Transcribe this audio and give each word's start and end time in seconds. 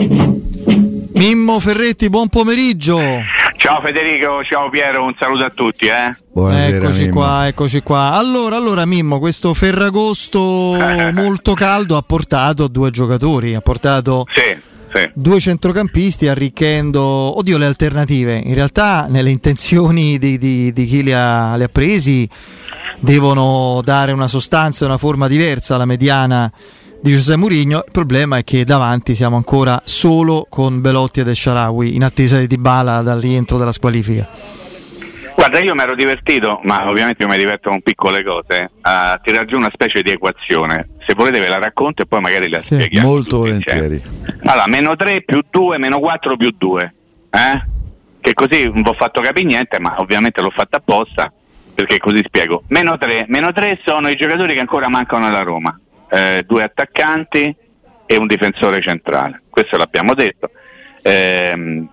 Mimmo 0.00 1.60
Ferretti, 1.60 2.08
buon 2.08 2.28
pomeriggio. 2.28 2.98
Ciao 3.56 3.82
Federico, 3.82 4.42
ciao 4.42 4.70
Piero, 4.70 5.04
un 5.04 5.14
saluto 5.18 5.44
a 5.44 5.50
tutti. 5.50 5.86
Eh. 5.88 6.16
Buonasera, 6.32 6.76
eccoci 6.76 7.02
Mimmo. 7.02 7.12
qua, 7.12 7.46
eccoci 7.46 7.82
qua. 7.82 8.12
Allora, 8.12 8.56
allora 8.56 8.86
Mimmo, 8.86 9.18
questo 9.18 9.52
Ferragosto 9.52 10.40
molto 11.12 11.52
caldo 11.52 11.98
ha 11.98 12.02
portato 12.02 12.68
due 12.68 12.90
giocatori, 12.90 13.54
ha 13.54 13.60
portato 13.60 14.24
sì. 14.30 14.58
Sì. 14.94 15.10
due 15.12 15.38
centrocampisti 15.38 16.28
arricchendo, 16.28 17.02
oddio, 17.02 17.58
le 17.58 17.66
alternative. 17.66 18.40
In 18.42 18.54
realtà, 18.54 19.06
nelle 19.06 19.30
intenzioni 19.30 20.18
di, 20.18 20.38
di, 20.38 20.72
di 20.72 20.84
chi 20.86 21.02
li 21.02 21.12
ha, 21.12 21.54
li 21.56 21.64
ha, 21.64 21.68
presi, 21.68 22.26
devono 22.98 23.82
dare 23.84 24.12
una 24.12 24.28
sostanza 24.28 24.84
e 24.84 24.88
una 24.88 24.96
forma 24.96 25.28
diversa 25.28 25.74
alla 25.74 25.84
mediana 25.84 26.50
di 27.02 27.12
Giuseppe 27.12 27.38
Mourinho. 27.38 27.78
Il 27.86 27.92
problema 27.92 28.38
è 28.38 28.44
che 28.44 28.64
davanti 28.64 29.14
siamo 29.14 29.36
ancora 29.36 29.80
solo 29.84 30.46
con 30.48 30.80
Belotti 30.80 31.20
ed 31.20 31.28
Esharawi 31.28 31.94
in 31.94 32.04
attesa 32.04 32.38
di 32.38 32.46
Dybala 32.46 33.02
dal 33.02 33.20
rientro 33.20 33.58
della 33.58 33.72
squalifica. 33.72 34.28
Guarda, 35.34 35.58
io 35.60 35.74
mi 35.74 35.80
ero 35.80 35.94
divertito, 35.94 36.60
ma 36.64 36.86
ovviamente 36.86 37.22
io 37.22 37.28
mi 37.28 37.38
diverto 37.38 37.70
con 37.70 37.80
piccole 37.80 38.22
cose, 38.22 38.70
a 38.82 39.18
tirare 39.22 39.46
giù 39.46 39.56
una 39.56 39.70
specie 39.72 40.02
di 40.02 40.10
equazione. 40.10 40.90
Se 41.06 41.14
volete 41.14 41.40
ve 41.40 41.48
la 41.48 41.58
racconto 41.58 42.02
e 42.02 42.06
poi 42.06 42.20
magari 42.20 42.50
la 42.50 42.60
sì, 42.60 42.74
spieghiamo. 42.74 43.08
Molto 43.08 43.38
volentieri. 43.38 44.02
Allora, 44.44 44.66
meno 44.66 44.94
3 44.96 45.22
più 45.22 45.40
2, 45.48 45.78
meno 45.78 45.98
4 45.98 46.36
più 46.36 46.54
2. 46.58 46.94
Eh? 47.30 47.64
Che 48.20 48.34
così 48.34 48.64
non 48.64 48.82
vi 48.82 48.88
ho 48.90 48.92
fatto 48.92 49.22
capire 49.22 49.46
niente, 49.46 49.80
ma 49.80 49.94
ovviamente 49.98 50.42
l'ho 50.42 50.50
fatto 50.50 50.76
apposta, 50.76 51.32
perché 51.74 51.98
così 51.98 52.22
spiego. 52.22 52.64
Meno 52.68 52.98
3, 52.98 53.24
meno 53.28 53.50
3 53.50 53.80
sono 53.82 54.10
i 54.10 54.16
giocatori 54.16 54.52
che 54.52 54.60
ancora 54.60 54.90
mancano 54.90 55.26
alla 55.26 55.42
Roma 55.42 55.74
eh, 56.10 56.44
due 56.46 56.62
attaccanti 56.62 57.54
e 58.06 58.16
un 58.16 58.26
difensore 58.26 58.80
centrale. 58.80 59.42
Questo 59.48 59.76
l'abbiamo 59.76 60.14
detto. 60.14 60.50
Eh, 61.02 61.86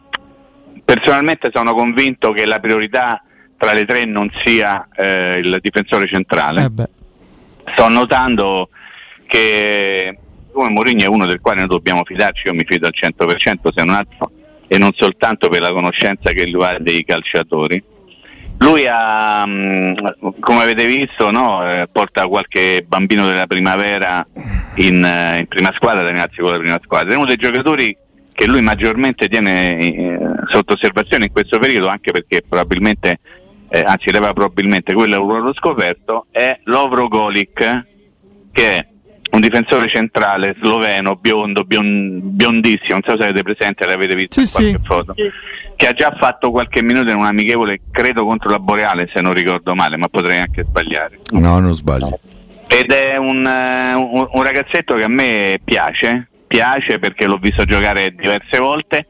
personalmente 0.83 1.49
sono 1.53 1.73
convinto 1.73 2.31
che 2.31 2.45
la 2.45 2.59
priorità 2.59 3.21
tra 3.57 3.73
le 3.73 3.85
tre 3.85 4.05
non 4.05 4.29
sia 4.43 4.87
eh, 4.95 5.37
il 5.37 5.59
difensore 5.61 6.07
centrale. 6.07 6.63
Eh 6.63 6.89
Sto 7.71 7.89
notando 7.89 8.69
che 9.25 10.17
come 10.51 10.69
Mourinho 10.69 11.03
è 11.03 11.07
uno 11.07 11.27
del 11.27 11.39
quale 11.39 11.59
noi 11.59 11.67
dobbiamo 11.67 12.03
fidarci, 12.03 12.47
io 12.47 12.53
mi 12.53 12.65
fido 12.65 12.87
al 12.87 12.93
100% 12.95 13.71
se 13.73 13.83
non 13.83 13.93
altro 13.93 14.31
e 14.67 14.77
non 14.79 14.91
soltanto 14.95 15.49
per 15.49 15.61
la 15.61 15.71
conoscenza 15.71 16.31
che 16.31 16.47
lui 16.47 16.63
ha 16.63 16.77
dei 16.79 17.05
calciatori 17.05 17.83
lui 18.59 18.87
ha, 18.87 19.45
mm, 19.45 19.93
come 20.39 20.63
avete 20.63 20.85
visto, 20.85 21.31
no, 21.31 21.69
eh, 21.69 21.87
porta 21.91 22.27
qualche 22.27 22.83
bambino 22.87 23.27
della 23.27 23.47
primavera 23.47 24.25
in, 24.75 25.03
eh, 25.03 25.39
in 25.39 25.47
prima 25.47 25.71
squadra, 25.75 26.03
ragazzi 26.03 26.39
con 26.39 26.51
la 26.51 26.57
prima 26.57 26.79
squadra. 26.83 27.13
È 27.13 27.17
uno 27.17 27.25
dei 27.25 27.35
giocatori 27.35 27.95
che 28.31 28.47
lui 28.47 28.61
maggiormente 28.61 29.27
tiene 29.27 29.77
eh, 29.77 30.19
sotto 30.47 30.73
osservazione 30.73 31.25
in 31.25 31.31
questo 31.31 31.59
periodo, 31.59 31.87
anche 31.87 32.11
perché 32.11 32.43
probabilmente, 32.47 33.19
eh, 33.69 33.81
anzi 33.81 34.11
leva 34.11 34.33
probabilmente 34.33 34.93
quello 34.93 35.15
è 35.15 35.17
un 35.17 35.29
ruolo 35.29 35.53
scoperto, 35.53 36.27
è 36.31 36.59
Lovro 36.63 37.07
Golik, 37.07 37.85
che 38.51 38.87
un 39.31 39.41
difensore 39.41 39.87
centrale 39.89 40.55
sloveno, 40.61 41.15
biondo, 41.15 41.63
bion, 41.63 42.19
biondissimo, 42.23 42.99
non 42.99 43.01
so 43.05 43.17
se 43.17 43.29
avete 43.29 43.43
presente, 43.43 43.85
l'avete 43.85 44.15
visto 44.15 44.39
sì, 44.39 44.45
in 44.45 44.51
qualche 44.51 44.79
sì. 44.79 44.85
foto, 44.85 45.15
che 45.75 45.87
ha 45.87 45.93
già 45.93 46.15
fatto 46.17 46.51
qualche 46.51 46.81
minuto 46.81 47.09
in 47.09 47.17
un 47.17 47.25
amichevole, 47.25 47.81
credo 47.91 48.25
contro 48.25 48.49
la 48.49 48.59
Boreale, 48.59 49.09
se 49.13 49.21
non 49.21 49.33
ricordo 49.33 49.75
male, 49.75 49.97
ma 49.97 50.07
potrei 50.07 50.39
anche 50.39 50.63
sbagliare. 50.63 51.19
No, 51.31 51.59
non 51.59 51.73
sbaglio. 51.73 52.19
Ed 52.67 52.91
è 52.91 53.17
un, 53.17 53.45
un, 53.45 54.27
un 54.31 54.43
ragazzetto 54.43 54.95
che 54.95 55.03
a 55.03 55.09
me 55.09 55.59
piace, 55.63 56.29
piace 56.47 56.99
perché 56.99 57.25
l'ho 57.25 57.37
visto 57.37 57.63
giocare 57.63 58.13
diverse 58.13 58.59
volte, 58.59 59.07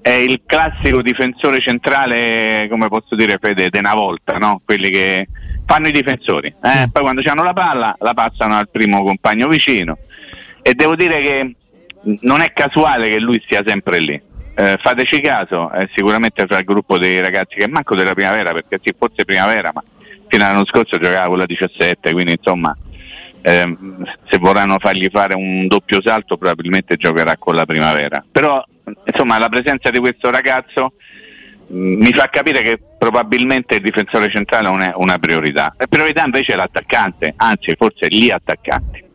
è 0.00 0.10
il 0.10 0.42
classico 0.46 1.02
difensore 1.02 1.60
centrale, 1.60 2.66
come 2.70 2.88
posso 2.88 3.14
dire 3.14 3.38
Fede, 3.40 3.68
di 3.70 3.78
una 3.78 3.94
volta, 3.94 4.38
no? 4.38 4.60
quelli 4.64 4.90
che 4.90 5.28
fanno 5.68 5.88
i 5.88 5.92
difensori, 5.92 6.48
eh? 6.48 6.68
sì. 6.68 6.90
poi 6.90 7.02
quando 7.02 7.20
hanno 7.26 7.44
la 7.44 7.52
palla 7.52 7.94
la 7.98 8.14
passano 8.14 8.56
al 8.56 8.70
primo 8.70 9.02
compagno 9.02 9.48
vicino 9.48 9.98
e 10.62 10.72
devo 10.72 10.96
dire 10.96 11.20
che 11.20 11.54
non 12.22 12.40
è 12.40 12.54
casuale 12.54 13.10
che 13.10 13.20
lui 13.20 13.38
stia 13.44 13.62
sempre 13.66 13.98
lì. 13.98 14.22
Eh, 14.54 14.78
fateci 14.80 15.20
caso, 15.20 15.70
è 15.70 15.86
sicuramente 15.94 16.46
fra 16.46 16.58
il 16.58 16.64
gruppo 16.64 16.96
dei 16.96 17.20
ragazzi 17.20 17.56
che 17.56 17.68
manco 17.68 17.94
della 17.94 18.14
primavera, 18.14 18.52
perché 18.52 18.80
sì, 18.82 18.94
forse 18.96 19.26
primavera, 19.26 19.70
ma 19.74 19.82
fino 20.26 20.42
all'anno 20.42 20.64
scorso 20.64 20.96
giocava 20.96 21.28
con 21.28 21.38
la 21.38 21.46
17, 21.46 22.12
quindi 22.12 22.32
insomma 22.32 22.74
eh, 23.42 23.76
se 24.28 24.38
vorranno 24.38 24.78
fargli 24.78 25.08
fare 25.12 25.34
un 25.34 25.66
doppio 25.66 26.00
salto 26.00 26.38
probabilmente 26.38 26.96
giocherà 26.96 27.36
con 27.36 27.54
la 27.54 27.66
primavera. 27.66 28.24
Però 28.32 28.64
insomma 29.04 29.38
la 29.38 29.50
presenza 29.50 29.90
di 29.90 29.98
questo 29.98 30.30
ragazzo 30.30 30.94
mi 31.68 32.10
fa 32.12 32.28
capire 32.30 32.62
che 32.62 32.80
probabilmente 32.98 33.76
il 33.76 33.82
difensore 33.82 34.28
centrale 34.30 34.68
non 34.68 34.82
è 34.82 34.92
una 34.94 35.18
priorità. 35.18 35.74
La 35.78 35.86
priorità 35.86 36.24
invece 36.24 36.52
è 36.52 36.56
l'attaccante, 36.56 37.32
anzi 37.36 37.74
forse 37.76 38.08
gli 38.08 38.30
attaccanti. 38.30 39.06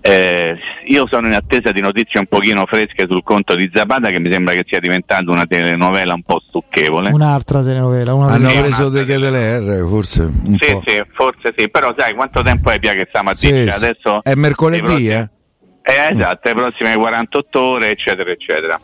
Eh, 0.00 0.56
io 0.86 1.08
sono 1.08 1.26
in 1.26 1.32
attesa 1.32 1.72
di 1.72 1.80
notizie 1.80 2.20
un 2.20 2.26
pochino 2.26 2.64
fresche 2.66 3.06
sul 3.08 3.24
conto 3.24 3.56
di 3.56 3.68
Zapata 3.74 4.10
che 4.10 4.20
mi 4.20 4.30
sembra 4.30 4.54
che 4.54 4.62
stia 4.64 4.78
diventando 4.78 5.32
una 5.32 5.46
telenovela 5.46 6.14
un 6.14 6.22
po' 6.22 6.40
stucchevole. 6.46 7.10
Un'altra 7.10 7.60
telenovela. 7.62 8.14
Una 8.14 8.32
Hanno 8.32 8.50
preso 8.52 8.88
De 8.88 9.04
Kedeler, 9.04 9.84
forse. 9.88 10.22
Un 10.22 10.56
sì, 10.60 10.70
po'. 10.70 10.82
sì, 10.86 11.02
forse 11.12 11.54
sì, 11.56 11.68
però 11.70 11.92
sai 11.96 12.14
quanto 12.14 12.42
tempo 12.42 12.70
è 12.70 12.78
Pia 12.78 12.92
che 12.92 13.06
stiamo 13.08 13.30
a 13.30 13.34
sì, 13.34 13.50
dire? 13.50 13.70
sì. 13.70 13.84
Adesso 13.84 14.22
È 14.22 14.34
mercoledì, 14.34 15.08
eh? 15.08 15.28
Eh, 15.82 16.08
esatto, 16.10 16.48
le 16.48 16.54
prossime 16.54 16.96
48 16.96 17.60
ore, 17.60 17.90
eccetera, 17.90 18.30
eccetera. 18.30 18.80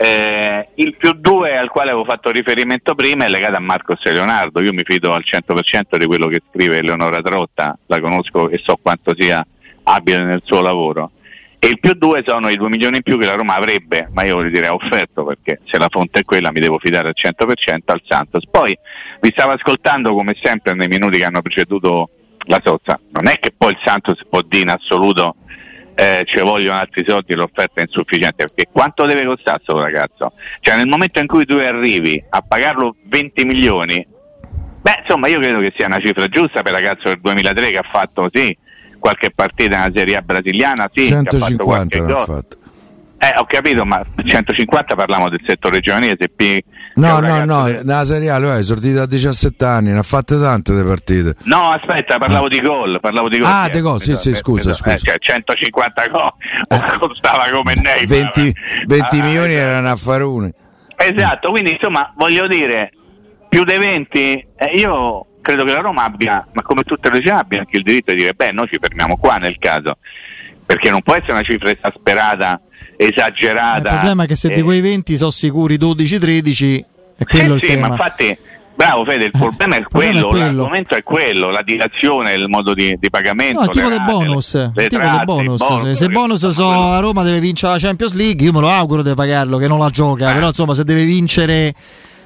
Eh, 0.00 0.68
il 0.76 0.94
più 0.96 1.10
2 1.12 1.58
al 1.58 1.70
quale 1.70 1.90
avevo 1.90 2.04
fatto 2.04 2.30
riferimento 2.30 2.94
prima 2.94 3.24
è 3.24 3.28
legato 3.28 3.56
a 3.56 3.60
Marcos 3.60 4.04
e 4.04 4.12
Leonardo. 4.12 4.60
Io 4.60 4.72
mi 4.72 4.82
fido 4.84 5.12
al 5.12 5.24
100% 5.26 5.96
di 5.96 6.06
quello 6.06 6.28
che 6.28 6.40
scrive 6.48 6.78
Eleonora 6.78 7.20
Trotta, 7.20 7.76
la 7.86 7.98
conosco 7.98 8.48
e 8.48 8.60
so 8.62 8.78
quanto 8.80 9.12
sia 9.18 9.44
abile 9.82 10.22
nel 10.22 10.40
suo 10.44 10.60
lavoro. 10.60 11.10
E 11.58 11.66
il 11.66 11.80
più 11.80 11.94
2 11.94 12.22
sono 12.24 12.48
i 12.48 12.56
2 12.56 12.68
milioni 12.68 12.98
in 12.98 13.02
più 13.02 13.18
che 13.18 13.26
la 13.26 13.34
Roma 13.34 13.56
avrebbe, 13.56 14.08
ma 14.12 14.22
io 14.22 14.36
voglio 14.36 14.50
dire 14.50 14.68
ha 14.68 14.74
offerto 14.74 15.24
perché 15.24 15.60
se 15.64 15.76
la 15.78 15.88
fonte 15.90 16.20
è 16.20 16.24
quella 16.24 16.52
mi 16.52 16.60
devo 16.60 16.78
fidare 16.78 17.08
al 17.08 17.14
100% 17.16 17.78
al 17.86 18.02
Santos. 18.04 18.44
Poi 18.48 18.78
vi 19.20 19.30
stavo 19.32 19.50
ascoltando 19.50 20.14
come 20.14 20.36
sempre 20.40 20.74
nei 20.74 20.86
minuti 20.86 21.18
che 21.18 21.24
hanno 21.24 21.42
preceduto 21.42 22.10
la 22.44 22.60
Sozza. 22.62 23.00
Non 23.10 23.26
è 23.26 23.40
che 23.40 23.52
poi 23.56 23.72
il 23.72 23.78
Santos 23.84 24.24
può 24.30 24.42
dire 24.42 24.62
in 24.62 24.70
assoluto 24.70 25.34
eh, 26.00 26.22
ci 26.26 26.38
vogliono 26.38 26.78
altri 26.78 27.04
soldi 27.04 27.32
e 27.32 27.34
l'offerta 27.34 27.80
è 27.80 27.84
insufficiente 27.84 28.44
perché 28.44 28.68
quanto 28.70 29.04
deve 29.04 29.24
costare 29.26 29.56
questo 29.56 29.82
ragazzo? 29.82 30.32
Cioè 30.60 30.76
nel 30.76 30.86
momento 30.86 31.18
in 31.18 31.26
cui 31.26 31.44
tu 31.44 31.54
arrivi 31.54 32.22
a 32.28 32.40
pagarlo 32.40 32.94
20 33.08 33.44
milioni 33.44 34.06
beh 34.80 35.00
insomma 35.02 35.26
io 35.26 35.40
credo 35.40 35.58
che 35.58 35.72
sia 35.74 35.86
una 35.86 35.98
cifra 35.98 36.28
giusta 36.28 36.62
per 36.62 36.72
il 36.72 36.78
ragazzo 36.78 37.08
del 37.08 37.18
2003 37.20 37.70
che 37.72 37.78
ha 37.78 37.82
fatto 37.82 38.28
sì 38.32 38.56
qualche 39.00 39.32
partita 39.32 39.78
nella 39.78 39.92
Serie 39.92 40.16
A 40.16 40.22
brasiliana 40.22 40.88
sì, 40.92 41.06
150 41.06 41.96
che 41.96 42.04
ha 42.04 42.16
fatto, 42.16 42.32
fatto. 42.32 42.58
Eh, 43.20 43.34
ho 43.36 43.44
capito, 43.46 43.84
ma 43.84 44.00
150 44.24 44.94
parliamo 44.94 45.28
del 45.28 45.40
settore 45.44 45.80
giovanile. 45.80 46.16
Se 46.18 46.28
P... 46.28 46.60
No, 46.94 47.18
no, 47.18 47.44
no, 47.44 47.64
nella 47.66 48.04
Serie 48.04 48.30
A 48.30 48.38
lui 48.38 48.50
è 48.50 48.58
esordito 48.58 49.02
a 49.02 49.06
17 49.06 49.64
anni, 49.64 49.90
ne 49.90 49.98
ha 49.98 50.02
fatte 50.04 50.38
tante 50.38 50.72
le 50.72 50.84
partite. 50.84 51.34
No, 51.44 51.70
aspetta, 51.70 52.18
parlavo 52.18 52.46
ah. 52.46 52.48
di 52.48 52.60
gol. 52.60 52.98
Parlavo 53.00 53.28
di 53.28 53.38
gol. 53.38 53.50
Ah, 53.50 53.68
di 53.68 53.80
gol, 53.80 54.00
sì, 54.00 54.14
sì, 54.14 54.34
scusa, 54.36 54.72
scusa. 54.72 54.94
Eh, 54.94 54.98
cioè, 54.98 55.18
150 55.18 56.06
gol, 56.08 56.32
eh. 56.68 56.78
costava 56.98 57.48
come 57.50 57.74
Neymar. 57.74 58.06
20, 58.06 58.54
20 58.86 59.18
ah, 59.20 59.24
milioni 59.24 59.52
esatto. 59.52 59.68
erano 59.68 59.90
affaroni. 59.90 60.52
Esatto, 60.96 61.50
quindi 61.50 61.72
insomma, 61.72 62.12
voglio 62.16 62.46
dire, 62.46 62.92
più 63.48 63.64
dei 63.64 63.78
20, 63.78 64.46
eh, 64.56 64.66
io 64.74 65.26
credo 65.42 65.64
che 65.64 65.72
la 65.72 65.80
Roma 65.80 66.04
abbia, 66.04 66.46
ma 66.52 66.62
come 66.62 66.84
tutte 66.84 67.10
le 67.10 67.20
città, 67.20 67.38
abbia 67.38 67.60
anche 67.60 67.78
il 67.78 67.82
diritto 67.82 68.12
di 68.12 68.18
dire, 68.18 68.34
beh, 68.34 68.52
noi 68.52 68.68
ci 68.68 68.78
fermiamo 68.80 69.16
qua 69.16 69.38
nel 69.38 69.58
caso, 69.58 69.98
perché 70.64 70.90
non 70.90 71.02
può 71.02 71.14
essere 71.14 71.32
una 71.32 71.42
cifra 71.42 71.70
esasperata 71.70 72.60
esagerata. 72.98 73.88
Il 73.90 73.94
problema 73.94 74.24
è 74.24 74.26
che 74.26 74.36
se 74.36 74.50
eh, 74.50 74.54
di 74.56 74.62
quei 74.62 74.80
20 74.80 75.16
sono 75.16 75.30
sicuri 75.30 75.76
12-13 75.76 76.84
è 77.16 77.24
quello 77.24 77.54
eh 77.54 77.58
sì, 77.58 77.64
il 77.64 77.70
tema. 77.70 77.88
ma 77.88 77.94
infatti 77.94 78.36
Bravo 78.74 79.04
Fede, 79.04 79.24
il 79.24 79.30
problema 79.32 79.74
è 79.74 79.82
quello, 79.82 80.28
quello, 80.28 80.44
l'argomento 80.44 80.94
è 80.94 81.02
quello, 81.02 81.50
la 81.50 81.62
dilazione, 81.62 82.34
il 82.34 82.46
modo 82.48 82.74
di, 82.74 82.96
di 83.00 83.10
pagamento. 83.10 83.58
No, 83.58 83.64
il 83.64 83.70
tipo 83.72 83.88
del 83.88 84.04
bonus, 84.04 84.54
le, 84.54 84.70
le 84.72 84.88
tipo 84.88 85.02
del 85.02 85.22
bonus. 85.24 85.66
bonus. 85.66 85.98
Se 85.98 86.04
il 86.04 86.10
bonus 86.12 86.48
so, 86.48 86.70
a 86.70 87.00
Roma 87.00 87.24
deve 87.24 87.40
vincere 87.40 87.72
la 87.72 87.78
Champions 87.80 88.14
League, 88.14 88.44
io 88.44 88.52
me 88.52 88.60
lo 88.60 88.68
auguro 88.68 89.02
di 89.02 89.12
pagarlo, 89.14 89.58
che 89.58 89.66
non 89.66 89.80
la 89.80 89.90
gioca, 89.90 90.30
eh. 90.30 90.34
però 90.34 90.46
insomma 90.46 90.74
se 90.74 90.84
deve 90.84 91.02
vincere 91.02 91.74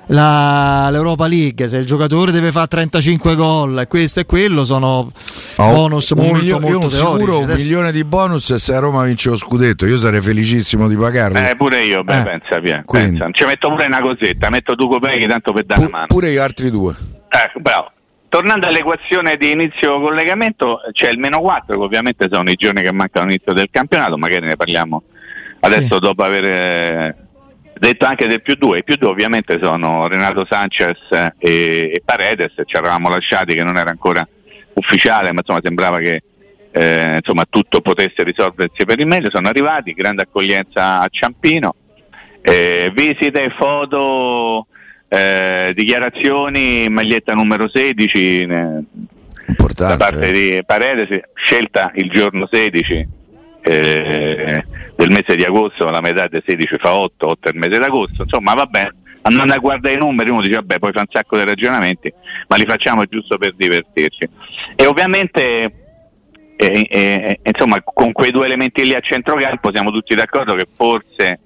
la, 0.06 0.88
l'Europa 0.90 1.26
League, 1.26 1.69
se 1.69 1.78
il 1.78 1.87
giocatore 1.87 2.32
deve 2.32 2.50
fare 2.50 2.66
35 2.66 3.34
gol 3.34 3.78
e 3.81 3.87
questo 3.87 4.20
e 4.20 4.26
quello 4.26 4.64
sono 4.64 5.10
oh, 5.56 5.72
bonus 5.72 6.10
molto, 6.12 6.34
milio- 6.34 6.60
molto 6.60 6.81
io 6.81 6.88
sicuro 6.88 7.38
un 7.38 7.44
Adesso... 7.44 7.62
milione 7.62 7.93
di 7.93 8.04
bonus 8.04 8.54
se 8.54 8.75
a 8.75 8.78
Roma 8.78 9.04
vince 9.04 9.31
lo 9.31 9.37
scudetto, 9.37 9.87
io 9.87 9.96
sarei 9.96 10.20
felicissimo 10.20 10.88
di 10.88 10.96
pagarlo. 10.96 11.38
Eh, 11.38 11.54
pure 11.56 11.82
io, 11.82 12.02
beh, 12.04 12.20
eh, 12.20 12.22
pensa, 12.25 12.58
via, 12.58 12.82
pensa. 12.84 13.28
Ci 13.31 13.44
metto 13.44 13.69
pure 13.69 13.87
una 13.87 14.00
cosetta, 14.00 14.50
metto 14.50 14.75
due 14.75 14.88
copeghi 14.88 15.26
tanto 15.26 15.52
per 15.52 15.64
dare 15.64 15.81
Pu- 15.81 15.87
una 15.87 15.96
mano. 15.96 16.06
Pure 16.08 16.31
gli 16.31 16.37
altri 16.37 16.70
due. 16.70 16.94
Ecco, 17.28 17.60
bravo. 17.60 17.90
Tornando 18.28 18.66
all'equazione 18.66 19.37
di 19.37 19.50
inizio 19.50 20.00
collegamento, 20.00 20.81
c'è 20.93 21.10
il 21.10 21.19
meno 21.19 21.40
4, 21.40 21.76
che 21.76 21.84
ovviamente 21.84 22.28
sono 22.31 22.50
i 22.50 22.55
giorni 22.55 22.81
che 22.81 22.90
mancano 22.90 23.26
all'inizio 23.26 23.52
del 23.52 23.69
campionato, 23.70 24.16
magari 24.16 24.46
ne 24.46 24.56
parliamo 24.56 25.02
Adesso 25.64 25.94
sì. 25.94 26.00
dopo 26.00 26.22
aver 26.25 26.44
eh, 26.44 27.16
detto 27.82 28.06
anche 28.06 28.29
del 28.29 28.43
più 28.43 28.55
due, 28.55 28.79
i 28.79 28.84
più 28.84 28.94
due 28.94 29.08
ovviamente 29.08 29.58
sono 29.61 30.06
Renato 30.06 30.46
Sanchez 30.49 31.00
e, 31.11 31.90
e 31.93 32.02
Paredes, 32.05 32.52
ci 32.64 32.76
eravamo 32.76 33.08
lasciati 33.08 33.55
che 33.55 33.64
non 33.64 33.76
era 33.76 33.90
ancora 33.90 34.26
ufficiale, 34.75 35.32
ma 35.32 35.40
insomma 35.40 35.58
sembrava 35.61 35.99
che 35.99 36.23
eh, 36.70 37.17
insomma, 37.17 37.44
tutto 37.50 37.81
potesse 37.81 38.23
risolversi 38.23 38.84
per 38.84 39.00
il 39.00 39.08
meglio, 39.08 39.31
sono 39.31 39.49
arrivati, 39.49 39.94
grande 39.94 40.23
accoglienza 40.23 41.00
a 41.00 41.08
Ciampino, 41.11 41.75
eh, 42.40 42.93
visite, 42.94 43.52
foto, 43.58 44.69
eh, 45.08 45.73
dichiarazioni, 45.75 46.88
maglietta 46.88 47.34
numero 47.34 47.69
16 47.69 48.43
eh, 48.43 48.82
da 49.75 49.96
parte 49.96 50.31
di 50.31 50.62
Paredes, 50.64 51.20
scelta 51.34 51.90
il 51.96 52.08
giorno 52.08 52.49
16 52.49 53.21
eh, 53.62 54.64
del 54.96 55.10
mese 55.10 55.36
di 55.36 55.44
agosto, 55.44 55.88
la 55.88 56.00
metà 56.00 56.26
del 56.28 56.42
16 56.44 56.76
fa 56.78 56.94
8, 56.94 57.28
8 57.28 57.48
è 57.48 57.52
il 57.52 57.58
mese 57.58 57.78
d'agosto, 57.78 58.22
insomma 58.22 58.54
va 58.54 58.66
bene, 58.66 58.94
andando 59.22 59.54
a 59.54 59.58
guardare 59.58 59.94
i 59.94 59.98
numeri 59.98 60.30
uno 60.30 60.42
dice 60.42 60.54
vabbè 60.56 60.78
poi 60.78 60.92
fa 60.92 61.00
un 61.00 61.06
sacco 61.10 61.36
di 61.36 61.44
ragionamenti, 61.44 62.12
ma 62.48 62.56
li 62.56 62.64
facciamo 62.64 63.04
giusto 63.06 63.38
per 63.38 63.54
divertirci. 63.54 64.28
E 64.76 64.86
ovviamente 64.86 65.82
eh, 66.56 66.86
eh, 66.88 67.40
insomma 67.42 67.80
con 67.82 68.12
quei 68.12 68.30
due 68.30 68.46
elementi 68.46 68.84
lì 68.84 68.94
a 68.94 69.00
centrocampo 69.00 69.70
siamo 69.72 69.90
tutti 69.90 70.14
d'accordo 70.14 70.54
che 70.54 70.66
forse 70.74 71.40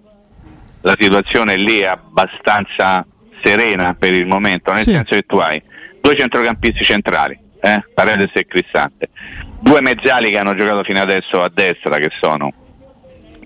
la 0.83 0.97
situazione 0.99 1.57
lì 1.57 1.81
è 1.81 1.87
abbastanza 1.87 3.07
serena 3.43 3.95
per 3.99 4.13
il 4.13 4.27
momento, 4.27 4.73
nel 4.73 4.83
sì. 4.83 4.93
senso 4.93 5.15
che 5.15 5.23
tu 5.23 5.37
hai 5.39 5.61
due 6.01 6.15
centrocampisti 6.15 6.85
centrali, 6.85 7.39
eh, 7.61 7.85
Paredes 7.93 8.31
e 8.35 8.47
Cristante, 8.47 9.09
due 9.67 9.81
mezzali 9.81 10.31
che 10.31 10.39
hanno 10.39 10.55
giocato 10.55 10.85
fino 10.85 11.01
adesso 11.01 11.43
a 11.43 11.51
destra 11.53 11.99
che 11.99 12.11
sono 12.21 12.53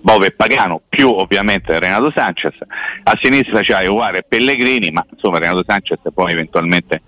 Bove 0.01 0.27
e 0.27 0.31
Pagano 0.31 0.79
più 0.87 1.09
ovviamente 1.09 1.77
Renato 1.79 2.11
Sanchez. 2.13 2.53
A 3.03 3.17
sinistra 3.19 3.61
c'hai 3.63 3.87
Uare 3.87 4.19
e 4.19 4.25
Pellegrini 4.27 4.91
ma 4.91 5.03
insomma 5.11 5.39
Renato 5.39 5.63
Sanchez 5.65 5.97
può 6.13 6.27
eventualmente 6.27 7.01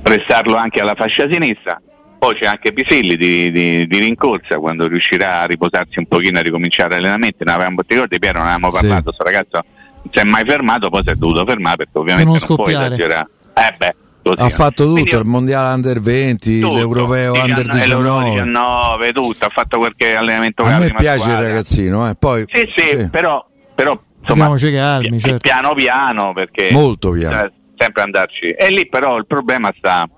prestarlo 0.00 0.56
anche 0.56 0.80
alla 0.80 0.94
fascia 0.94 1.28
sinistra. 1.30 1.80
Poi 2.18 2.34
c'è 2.34 2.46
anche 2.46 2.72
Pisilli 2.72 3.16
di, 3.16 3.52
di, 3.52 3.86
di, 3.86 3.98
rincorsa 3.98 4.56
quando 4.56 4.88
riuscirà 4.88 5.40
a 5.40 5.44
riposarsi 5.44 5.98
un 5.98 6.06
pochino 6.06 6.38
a 6.38 6.42
ricominciare 6.42 6.94
l'allenamento 6.94 7.44
ne 7.44 7.52
avevamo, 7.52 7.82
ti 7.82 7.92
ricordi 7.92 8.18
Piero 8.18 8.38
non 8.38 8.48
avevamo 8.48 8.72
parlato, 8.72 9.02
questo 9.02 9.22
ragazzo 9.22 9.64
non 10.02 10.10
si 10.10 10.18
è 10.18 10.24
mai 10.24 10.44
fermato 10.46 10.88
poi 10.88 11.02
si 11.04 11.10
è 11.10 11.14
dovuto 11.14 11.44
fermare 11.44 11.76
perché 11.76 11.98
ovviamente 11.98 12.30
non, 12.30 12.40
non 12.48 12.56
può 12.56 12.68
esagerare. 12.68 13.28
Eh 13.54 13.74
beh 13.76 13.94
Così. 14.26 14.40
Ha 14.40 14.48
fatto 14.48 14.82
tutto, 14.86 14.92
Quindi, 14.94 15.14
il 15.14 15.24
mondiale 15.24 15.72
under 15.74 16.00
20, 16.00 16.58
tutto, 16.58 16.74
l'europeo 16.74 17.32
under 17.34 17.64
19. 17.64 18.30
19, 18.30 19.12
tutto, 19.12 19.44
ha 19.44 19.48
fatto 19.50 19.78
qualche 19.78 20.16
allenamento. 20.16 20.64
A 20.64 20.78
me 20.78 20.92
piace 20.94 21.20
squadra. 21.20 21.42
il 21.42 21.46
ragazzino, 21.46 22.10
eh. 22.10 22.14
Poi, 22.16 22.44
sì, 22.48 22.72
sì, 22.74 22.88
sì, 22.88 23.08
però, 23.08 23.46
però 23.72 23.96
insomma, 24.20 24.52
calmi, 24.56 25.20
certo. 25.20 25.38
piano 25.38 25.74
piano 25.74 26.32
perché 26.32 26.70
molto 26.72 27.12
piano. 27.12 27.52
sempre 27.76 28.02
andarci. 28.02 28.50
E 28.50 28.70
lì 28.70 28.88
però 28.88 29.16
il 29.16 29.26
problema 29.26 29.72
sta, 29.76 30.08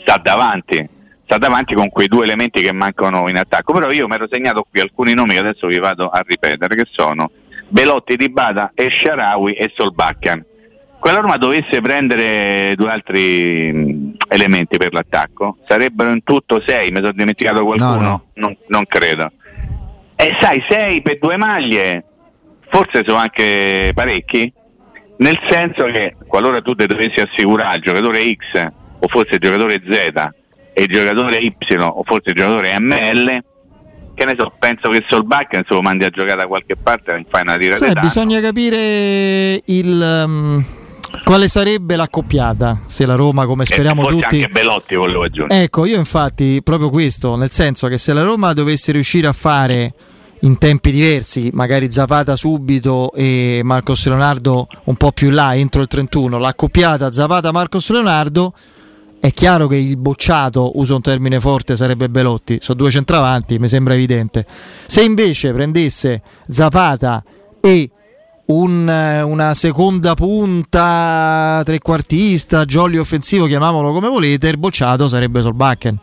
sta 0.00 0.20
davanti. 0.22 0.88
Sta 1.24 1.38
davanti 1.38 1.74
con 1.74 1.88
quei 1.88 2.06
due 2.06 2.22
elementi 2.22 2.62
che 2.62 2.72
mancano 2.72 3.28
in 3.28 3.36
attacco. 3.36 3.72
Però 3.72 3.90
io 3.90 4.06
mi 4.06 4.14
ero 4.14 4.28
segnato 4.30 4.64
qui 4.70 4.78
alcuni 4.78 5.12
nomi 5.14 5.32
che 5.32 5.40
adesso 5.40 5.66
vi 5.66 5.80
vado 5.80 6.08
a 6.08 6.22
ripetere, 6.24 6.76
che 6.76 6.86
sono 6.88 7.32
Belotti 7.66 8.14
di 8.14 8.30
Bada 8.30 8.70
e 8.76 8.90
Sharawi 8.90 9.54
e 9.54 9.72
Solbaccan 9.74 10.52
quella 11.04 11.20
Roma 11.20 11.36
dovesse 11.36 11.82
prendere 11.82 12.72
due 12.76 12.90
altri 12.90 13.70
mm, 13.70 14.12
elementi 14.26 14.78
per 14.78 14.94
l'attacco, 14.94 15.58
sarebbero 15.68 16.10
in 16.10 16.22
tutto 16.22 16.62
sei, 16.66 16.90
mi 16.92 17.00
sono 17.00 17.12
dimenticato 17.12 17.62
qualcuno? 17.62 17.96
No, 17.96 18.00
no. 18.00 18.24
Non, 18.36 18.56
non, 18.68 18.86
credo. 18.86 19.30
E 20.16 20.34
sai, 20.40 20.64
sei 20.66 21.02
per 21.02 21.18
due 21.18 21.36
maglie, 21.36 22.04
forse 22.70 23.02
sono 23.04 23.18
anche 23.18 23.90
parecchi, 23.92 24.50
nel 25.18 25.38
senso 25.46 25.84
che 25.84 26.16
qualora 26.26 26.62
tu 26.62 26.74
ti 26.74 26.86
dovessi 26.86 27.20
assicurare 27.20 27.76
il 27.76 27.82
giocatore 27.82 28.22
X 28.22 28.66
o 29.00 29.06
forse 29.06 29.34
il 29.34 29.40
giocatore 29.40 29.82
Z 29.86 30.30
e 30.72 30.82
il 30.84 30.88
giocatore 30.88 31.36
Y 31.36 31.54
o 31.80 32.02
forse 32.02 32.30
il 32.30 32.34
giocatore 32.34 32.78
ML, 32.78 33.44
che 34.14 34.24
ne 34.24 34.34
so, 34.38 34.50
penso 34.58 34.88
che 34.88 35.04
Solbakken 35.06 35.64
se 35.68 35.74
lo 35.74 35.82
mandi 35.82 36.06
a 36.06 36.08
giocare 36.08 36.36
da 36.36 36.46
qualche 36.46 36.76
parte 36.76 37.12
e 37.12 37.26
fai 37.28 37.42
una 37.42 37.58
tirata. 37.58 37.84
Sì, 37.84 37.92
bisogna 38.00 38.40
capire 38.40 39.60
il... 39.66 40.24
Um 40.26 40.64
quale 41.24 41.48
sarebbe 41.48 41.96
l'accoppiata 41.96 42.82
se 42.86 43.06
la 43.06 43.14
Roma, 43.14 43.46
come 43.46 43.64
speriamo 43.64 44.06
tutti. 44.06 44.42
Anche 44.42 44.48
Belotti 44.48 44.94
volevo 44.94 45.22
aggiungere. 45.22 45.62
Ecco, 45.62 45.86
io 45.86 45.98
infatti 45.98 46.60
proprio 46.62 46.90
questo, 46.90 47.34
nel 47.36 47.50
senso 47.50 47.88
che 47.88 47.98
se 47.98 48.12
la 48.12 48.22
Roma 48.22 48.52
dovesse 48.52 48.92
riuscire 48.92 49.26
a 49.26 49.32
fare 49.32 49.94
in 50.40 50.58
tempi 50.58 50.92
diversi, 50.92 51.50
magari 51.54 51.90
Zapata 51.90 52.36
subito 52.36 53.10
e 53.14 53.62
Marcos 53.64 54.06
Leonardo 54.06 54.66
un 54.84 54.96
po' 54.96 55.10
più 55.12 55.30
là 55.30 55.54
entro 55.56 55.80
il 55.80 55.88
31, 55.88 56.38
l'accoppiata 56.38 57.10
Zapata-Marcos 57.10 57.90
Leonardo, 57.90 58.52
è 59.18 59.32
chiaro 59.32 59.66
che 59.66 59.76
il 59.76 59.96
bocciato, 59.96 60.78
uso 60.78 60.96
un 60.96 61.00
termine 61.00 61.40
forte, 61.40 61.76
sarebbe 61.76 62.10
Belotti, 62.10 62.58
sono 62.60 62.76
due 62.76 62.90
centravanti, 62.90 63.58
mi 63.58 63.68
sembra 63.68 63.94
evidente. 63.94 64.44
Se 64.84 65.02
invece 65.02 65.50
prendesse 65.52 66.20
Zapata 66.46 67.24
e 67.58 67.90
un, 68.46 69.22
una 69.24 69.54
seconda 69.54 70.14
punta 70.14 71.62
trequartista, 71.64 72.64
jolly 72.64 72.98
offensivo, 72.98 73.46
chiamiamolo 73.46 73.92
come 73.92 74.08
volete, 74.08 74.48
il 74.48 74.58
bocciato 74.58 75.08
sarebbe 75.08 75.40
Solbakken. 75.40 75.98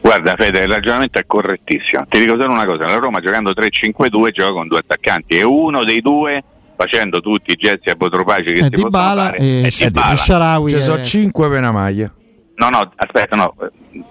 Guarda 0.00 0.34
Fede, 0.36 0.60
il 0.60 0.68
ragionamento 0.68 1.18
è 1.18 1.26
correttissimo. 1.26 2.04
Ti 2.08 2.20
dico 2.20 2.36
solo 2.38 2.52
una 2.52 2.64
cosa, 2.64 2.86
la 2.86 2.96
Roma 2.96 3.20
giocando 3.20 3.50
3-5-2 3.50 4.30
gioca 4.30 4.52
con 4.52 4.68
due 4.68 4.78
attaccanti 4.78 5.36
e 5.36 5.42
uno 5.42 5.84
dei 5.84 6.00
due 6.00 6.42
facendo 6.76 7.20
tutti 7.20 7.52
i 7.52 7.56
gesti 7.56 7.90
apotropaci 7.90 8.52
che 8.52 8.60
è 8.60 8.62
si 8.64 8.70
possono 8.70 8.90
fare 8.90 9.36
e. 9.38 9.66
E 9.66 10.16
Sharawi 10.16 10.70
Ci 10.70 10.80
sono 10.80 11.02
5 11.02 11.48
per 11.48 11.58
una 11.58 11.72
maglia. 11.72 12.12
No, 12.56 12.70
no, 12.70 12.90
aspetta, 12.96 13.36
no, 13.36 13.54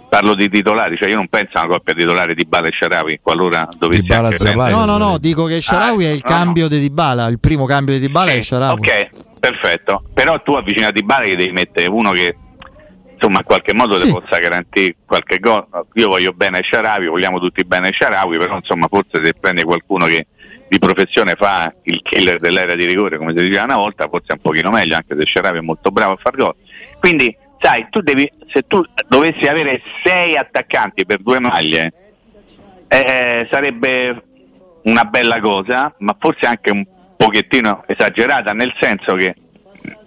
parlo 0.08 0.36
di 0.36 0.48
titolari, 0.50 0.98
cioè 0.98 1.10
io 1.10 1.16
non 1.16 1.28
penso 1.28 1.58
a 1.58 1.64
una 1.64 1.74
coppia 1.74 1.96
titolare 1.96 2.36
di 2.36 2.46
Bala 2.46 2.68
e 2.68 2.72
Sharawi 2.72 3.20
qualora 3.22 3.68
dovessi 3.78 4.04
Dybala 4.04 4.30
prendere... 4.30 4.72
No, 4.72 4.86
no, 4.86 4.98
no, 4.98 5.18
dico 5.18 5.46
che 5.46 5.60
Sharawi 5.60 6.06
ah, 6.06 6.10
è 6.10 6.12
il 6.12 6.22
no, 6.24 6.36
cambio 6.36 6.64
no. 6.64 6.70
di 6.70 6.80
Dybala, 6.80 7.28
il 7.28 7.40
primo 7.40 7.66
cambio 7.66 7.96
di 7.96 8.02
Dybala 8.02 8.32
sì, 8.32 8.38
è 8.38 8.42
Sharawi. 8.42 8.80
Ok, 8.80 9.10
perfetto. 9.40 10.04
Però 10.14 10.40
tu 10.44 10.54
avvicini 10.54 10.86
a 10.86 10.92
Dybala 10.92 11.26
che 11.26 11.36
devi 11.36 11.52
mettere 11.52 11.88
uno 11.88 12.12
che 12.12 12.36
insomma 13.14 13.40
in 13.40 13.46
qualche 13.46 13.74
modo 13.74 13.96
sì. 13.96 14.06
ti 14.06 14.12
possa 14.12 14.38
garantire 14.38 14.96
qualche 15.06 15.40
gol. 15.40 15.66
Io 15.94 16.08
voglio 16.08 16.32
bene 16.32 16.62
Sharawi, 16.62 17.08
vogliamo 17.08 17.40
tutti 17.40 17.64
bene 17.66 17.92
Sharawi, 17.92 18.38
però 18.38 18.58
insomma 18.58 18.88
forse 18.88 19.24
se 19.24 19.34
prende 19.34 19.64
qualcuno 19.64 20.06
che 20.06 20.28
di 20.68 20.78
professione 20.78 21.34
fa 21.36 21.74
il 21.84 22.02
killer 22.04 22.40
dell'area 22.40 22.76
di 22.76 22.86
rigore, 22.86 23.18
come 23.18 23.34
si 23.36 23.42
diceva 23.42 23.64
una 23.64 23.78
volta, 23.78 24.08
forse 24.08 24.28
è 24.28 24.34
un 24.34 24.42
pochino 24.42 24.70
meglio, 24.70 24.96
anche 24.96 25.16
se 25.18 25.26
Sharawi 25.26 25.58
è 25.58 25.62
molto 25.62 25.90
bravo 25.90 26.14
a 26.14 26.18
far 26.22 26.36
gol. 26.36 26.54
Quindi 27.00 27.36
sai, 27.66 27.88
tu 27.90 28.02
devi, 28.02 28.32
se 28.54 28.68
tu 28.68 28.84
dovessi 29.08 29.48
avere 29.48 29.82
sei 30.04 30.38
attaccanti 30.38 31.04
per 31.04 31.20
due 31.20 31.40
maglie, 31.40 31.92
eh, 32.88 33.48
sarebbe 33.50 34.24
una 34.84 35.04
bella 35.06 35.40
cosa, 35.40 35.92
ma 36.00 36.16
forse 36.20 36.46
anche 36.46 36.70
un 36.70 36.86
pochettino 37.18 37.84
esagerata, 37.88 38.54
nel 38.54 38.72
senso 38.80 39.16
che 39.16 39.34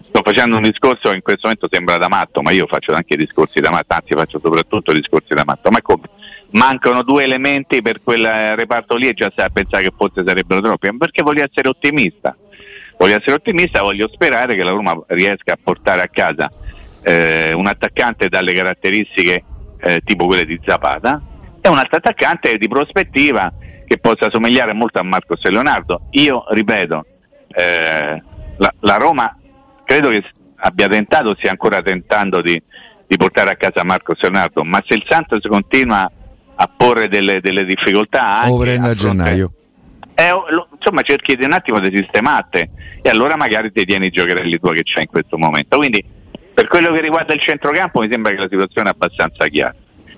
sto 0.07 0.21
facendo 0.23 0.55
un 0.55 0.63
discorso 0.63 1.09
che 1.09 1.17
in 1.17 1.23
questo 1.23 1.49
momento 1.49 1.67
sembra 1.69 1.97
da 1.99 2.07
matto, 2.07 2.43
ma 2.43 2.53
io 2.53 2.69
faccio 2.69 2.93
anche 2.95 3.17
discorsi 3.17 3.59
da 3.59 3.71
matto, 3.71 3.93
anzi 3.93 4.15
faccio 4.15 4.39
soprattutto 4.41 4.93
discorsi 4.93 5.35
da 5.35 5.43
matto, 5.45 5.69
ma 5.71 5.83
come? 5.83 6.09
Mancano 6.51 7.03
due 7.03 7.25
elementi 7.25 7.83
per 7.83 8.01
quel 8.05 8.55
reparto 8.55 8.95
lì 8.95 9.09
e 9.09 9.15
già 9.15 9.31
stai 9.33 9.47
a 9.47 9.51
pensare 9.51 9.83
che 9.83 9.93
forse 9.97 10.23
sarebbero 10.25 10.61
troppi, 10.61 10.97
perché 10.97 11.25
voglio 11.25 11.43
essere 11.43 11.69
ottimista. 11.69 12.37
Voglio 12.97 13.17
essere 13.17 13.33
ottimista, 13.33 13.83
voglio 13.83 14.09
sperare 14.09 14.55
che 14.57 14.65
la 14.65 14.71
Roma 14.71 14.97
riesca 15.09 15.53
a 15.53 15.59
portare 15.61 16.03
a 16.03 16.09
casa 16.09 16.49
eh, 17.03 17.53
un 17.53 17.67
attaccante 17.67 18.29
dalle 18.29 18.53
caratteristiche 18.55 19.45
eh, 19.81 20.01
tipo 20.05 20.27
quelle 20.27 20.45
di 20.45 20.61
Zapata 20.65 21.21
e 21.61 21.69
un 21.69 21.79
altro 21.79 21.99
attaccante 21.99 22.57
di 22.57 22.69
prospettiva 22.69 23.53
che 23.87 23.99
possa 23.99 24.29
somigliare 24.31 24.75
molto 24.75 24.99
a 24.99 25.03
Marcos 25.03 25.45
e 25.45 25.51
Leonardo. 25.51 26.03
Io 26.11 26.45
ripeto, 26.51 27.07
eh, 27.49 28.23
la, 28.57 28.75
la, 28.81 28.97
Roma 28.97 29.35
credo 29.85 30.11
che 30.11 30.25
abbia 30.57 30.89
tentato, 30.89 31.35
stia 31.37 31.51
ancora 31.51 31.81
tentando 31.81 32.43
di, 32.43 32.61
di 33.07 33.17
portare 33.17 33.51
a 33.51 33.57
casa 33.57 33.85
Marcos 33.85 34.19
e 34.23 34.29
Leonardo, 34.29 34.63
ma 34.65 34.83
se 34.87 34.95
il 34.95 35.05
Santos 35.09 35.47
continua 35.47 36.11
a 36.61 36.71
porre 36.75 37.09
delle, 37.09 37.41
delle 37.41 37.65
difficoltà 37.65 38.41
anche 38.41 38.51
o 38.51 38.59
prende 38.59 38.89
a, 38.89 38.95
gennaio 38.95 39.53
eh, 40.15 40.33
insomma 40.75 41.03
cerchi 41.03 41.37
di 41.37 41.45
un 41.45 41.53
attimo 41.53 41.79
di 41.79 41.97
sistemate 41.97 42.71
e 43.01 43.09
allora 43.09 43.37
magari 43.37 43.71
ti 43.71 43.85
tieni 43.85 44.07
i 44.07 44.11
giocherelli 44.11 44.59
tuoi 44.59 44.75
che 44.75 44.83
c'è 44.83 45.03
in 45.03 45.07
questo 45.07 45.39
momento 45.39 45.77
quindi 45.77 46.05
per 46.59 46.67
quello 46.67 46.91
che 46.91 47.01
riguarda 47.01 47.35
il 47.35 47.41
centrocampo 47.41 48.01
mi 48.01 48.09
sembra 48.11 48.33
che 48.33 48.39
la 48.39 48.49
situazione 48.51 48.89
è 48.89 48.93
abbastanza 48.93 49.47
chiara. 49.47 49.73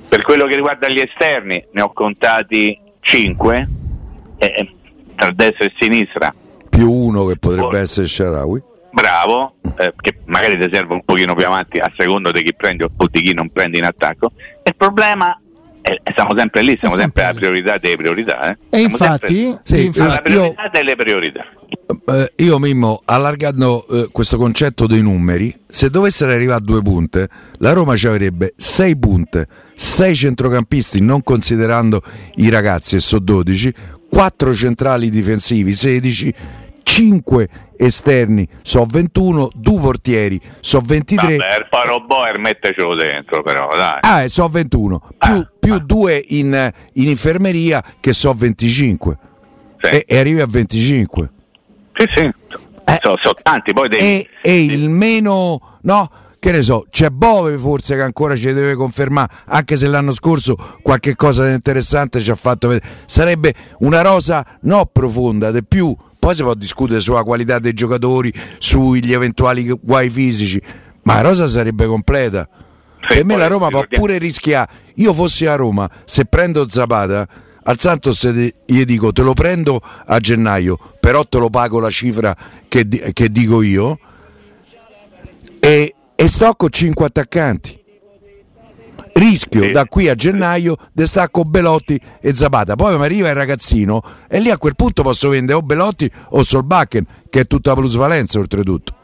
Per 0.08 0.22
quello 0.22 0.46
che 0.46 0.54
riguarda 0.54 0.88
gli 0.88 0.98
esterni 0.98 1.62
ne 1.72 1.82
ho 1.82 1.92
contati 1.92 2.80
5 3.00 3.68
eh, 4.38 4.74
tra 5.16 5.32
destra 5.32 5.66
e 5.66 5.72
sinistra. 5.78 6.34
Più 6.70 6.90
uno 6.90 7.26
che 7.26 7.36
potrebbe 7.36 7.76
oh. 7.76 7.80
essere 7.80 8.06
Sharawi. 8.06 8.62
Bravo, 8.90 9.56
eh, 9.76 9.92
che 10.00 10.20
magari 10.24 10.58
ti 10.58 10.70
serve 10.72 10.94
un 10.94 11.04
pochino 11.04 11.34
più 11.34 11.44
avanti 11.44 11.76
a 11.76 11.92
seconda 11.94 12.30
di 12.30 12.42
chi 12.42 12.54
prendi 12.54 12.84
o 12.84 12.90
di 13.10 13.20
chi 13.20 13.34
non 13.34 13.50
prendi 13.50 13.76
in 13.76 13.84
attacco. 13.84 14.30
Il 14.64 14.74
problema 14.74 15.38
eh, 16.02 16.12
siamo 16.14 16.36
sempre 16.36 16.62
lì, 16.62 16.76
siamo 16.78 16.94
sempre 16.94 17.24
alla 17.24 17.34
priorità 17.34 17.78
delle 17.78 17.96
priorità. 17.96 18.50
Eh. 18.50 18.56
E 18.70 18.80
infatti, 18.82 19.36
sempre 19.44 19.60
sì, 19.64 19.84
infatti- 19.86 20.00
alla 20.00 20.14
io- 20.14 20.52
priorità 20.52 20.68
delle 20.72 20.96
priorità. 20.96 21.44
Eh, 22.06 22.32
io 22.44 22.58
Mimmo, 22.58 23.00
allargando 23.04 23.86
eh, 23.88 24.08
questo 24.12 24.36
concetto 24.36 24.86
dei 24.86 25.02
numeri, 25.02 25.54
se 25.68 25.90
dovessero 25.90 26.30
arrivare 26.32 26.58
a 26.60 26.64
due 26.64 26.82
punte, 26.82 27.28
la 27.58 27.72
Roma 27.72 27.96
ci 27.96 28.06
avrebbe 28.06 28.54
sei 28.56 28.96
punte, 28.96 29.46
sei 29.74 30.14
centrocampisti, 30.14 31.00
non 31.00 31.22
considerando 31.22 32.02
i 32.36 32.48
ragazzi, 32.48 32.96
e 32.96 33.00
so 33.00 33.18
12, 33.18 33.72
quattro 34.08 34.52
centrali 34.52 35.10
difensivi, 35.10 35.72
16, 35.72 36.34
5 36.90 37.48
esterni, 37.76 38.46
so 38.62 38.84
21, 38.84 39.50
due 39.54 39.80
portieri, 39.80 40.40
so 40.58 40.80
23. 40.80 41.36
Vabbè, 41.36 41.58
il 41.58 41.66
paro 41.70 42.00
Boer 42.04 42.36
mettecelo 42.40 42.96
dentro 42.96 43.42
però, 43.42 43.68
dai. 43.76 43.98
Ah, 44.00 44.28
so 44.28 44.48
21, 44.48 44.98
più, 44.98 45.14
Ah, 45.18 45.50
più 45.58 45.74
ah. 45.74 45.78
due 45.78 46.22
in, 46.30 46.72
in 46.94 47.08
infermeria 47.08 47.80
che 48.00 48.12
so 48.12 48.34
25 48.34 49.18
Sì. 49.80 49.88
e, 49.88 50.04
e 50.04 50.18
arrivi 50.18 50.40
a 50.40 50.46
25. 50.46 51.30
Sì, 51.94 52.06
sì. 52.12 52.20
Eh. 52.22 52.98
So, 53.02 53.16
so 53.22 53.34
tanti, 53.40 53.72
poi 53.72 53.88
devi... 53.88 54.02
e, 54.02 54.28
e 54.42 54.64
il 54.64 54.90
meno 54.90 55.78
no 55.82 56.08
che 56.40 56.50
ne 56.50 56.62
so 56.62 56.86
c'è 56.90 57.10
Bove 57.10 57.56
forse 57.56 57.94
che 57.94 58.02
ancora 58.02 58.34
ci 58.34 58.52
deve 58.52 58.74
confermare 58.74 59.30
anche 59.46 59.76
se 59.76 59.86
l'anno 59.86 60.10
scorso 60.10 60.56
qualche 60.82 61.14
cosa 61.14 61.46
di 61.46 61.52
interessante 61.52 62.18
ci 62.20 62.30
ha 62.30 62.34
fatto 62.34 62.66
vedere 62.68 62.88
sarebbe 63.06 63.54
una 63.80 64.00
rosa 64.00 64.44
no 64.62 64.86
profonda 64.86 65.50
di 65.52 65.62
più 65.62 65.94
poi 66.20 66.34
si 66.36 66.42
può 66.42 66.54
discutere 66.54 67.00
sulla 67.00 67.24
qualità 67.24 67.58
dei 67.58 67.72
giocatori 67.72 68.32
sugli 68.58 69.12
eventuali 69.12 69.68
guai 69.80 70.08
fisici 70.08 70.62
ma 71.02 71.14
la 71.14 71.20
rosa 71.22 71.48
sarebbe 71.48 71.86
completa. 71.86 72.48
Sì, 73.00 73.14
per 73.14 73.24
me 73.24 73.36
la 73.36 73.46
Roma 73.46 73.68
può 73.68 73.82
pure 73.88 74.18
rischiare. 74.18 74.70
Io 74.96 75.14
fossi 75.14 75.46
a 75.46 75.56
Roma 75.56 75.90
se 76.04 76.26
prendo 76.26 76.68
Zapata 76.68 77.26
al 77.62 77.78
Santos 77.78 78.28
gli 78.28 78.84
dico 78.84 79.12
te 79.12 79.22
lo 79.22 79.32
prendo 79.34 79.80
a 80.06 80.18
gennaio 80.18 80.78
però 80.98 81.24
te 81.24 81.38
lo 81.38 81.50
pago 81.50 81.78
la 81.78 81.90
cifra 81.90 82.34
che, 82.68 82.88
che 83.12 83.30
dico 83.30 83.60
io 83.60 83.98
e, 85.60 85.94
e 86.14 86.28
sto 86.28 86.54
con 86.54 86.70
5 86.70 87.04
attaccanti 87.04 87.79
rischio 89.14 89.62
Sì. 89.64 89.72
da 89.72 89.84
qui 89.86 90.08
a 90.08 90.14
gennaio 90.14 90.76
con 91.30 91.50
Belotti 91.50 92.00
e 92.20 92.32
Zapata 92.34 92.76
poi 92.76 92.96
mi 92.96 93.04
arriva 93.04 93.28
il 93.28 93.34
ragazzino 93.34 94.02
e 94.28 94.38
lì 94.40 94.50
a 94.50 94.58
quel 94.58 94.76
punto 94.76 95.02
posso 95.02 95.28
vendere 95.28 95.58
o 95.58 95.62
Belotti 95.62 96.10
o 96.30 96.42
Solbakken 96.42 97.06
che 97.28 97.40
è 97.40 97.44
tutta 97.46 97.74
plusvalenza 97.74 98.38
oltretutto 98.38 98.94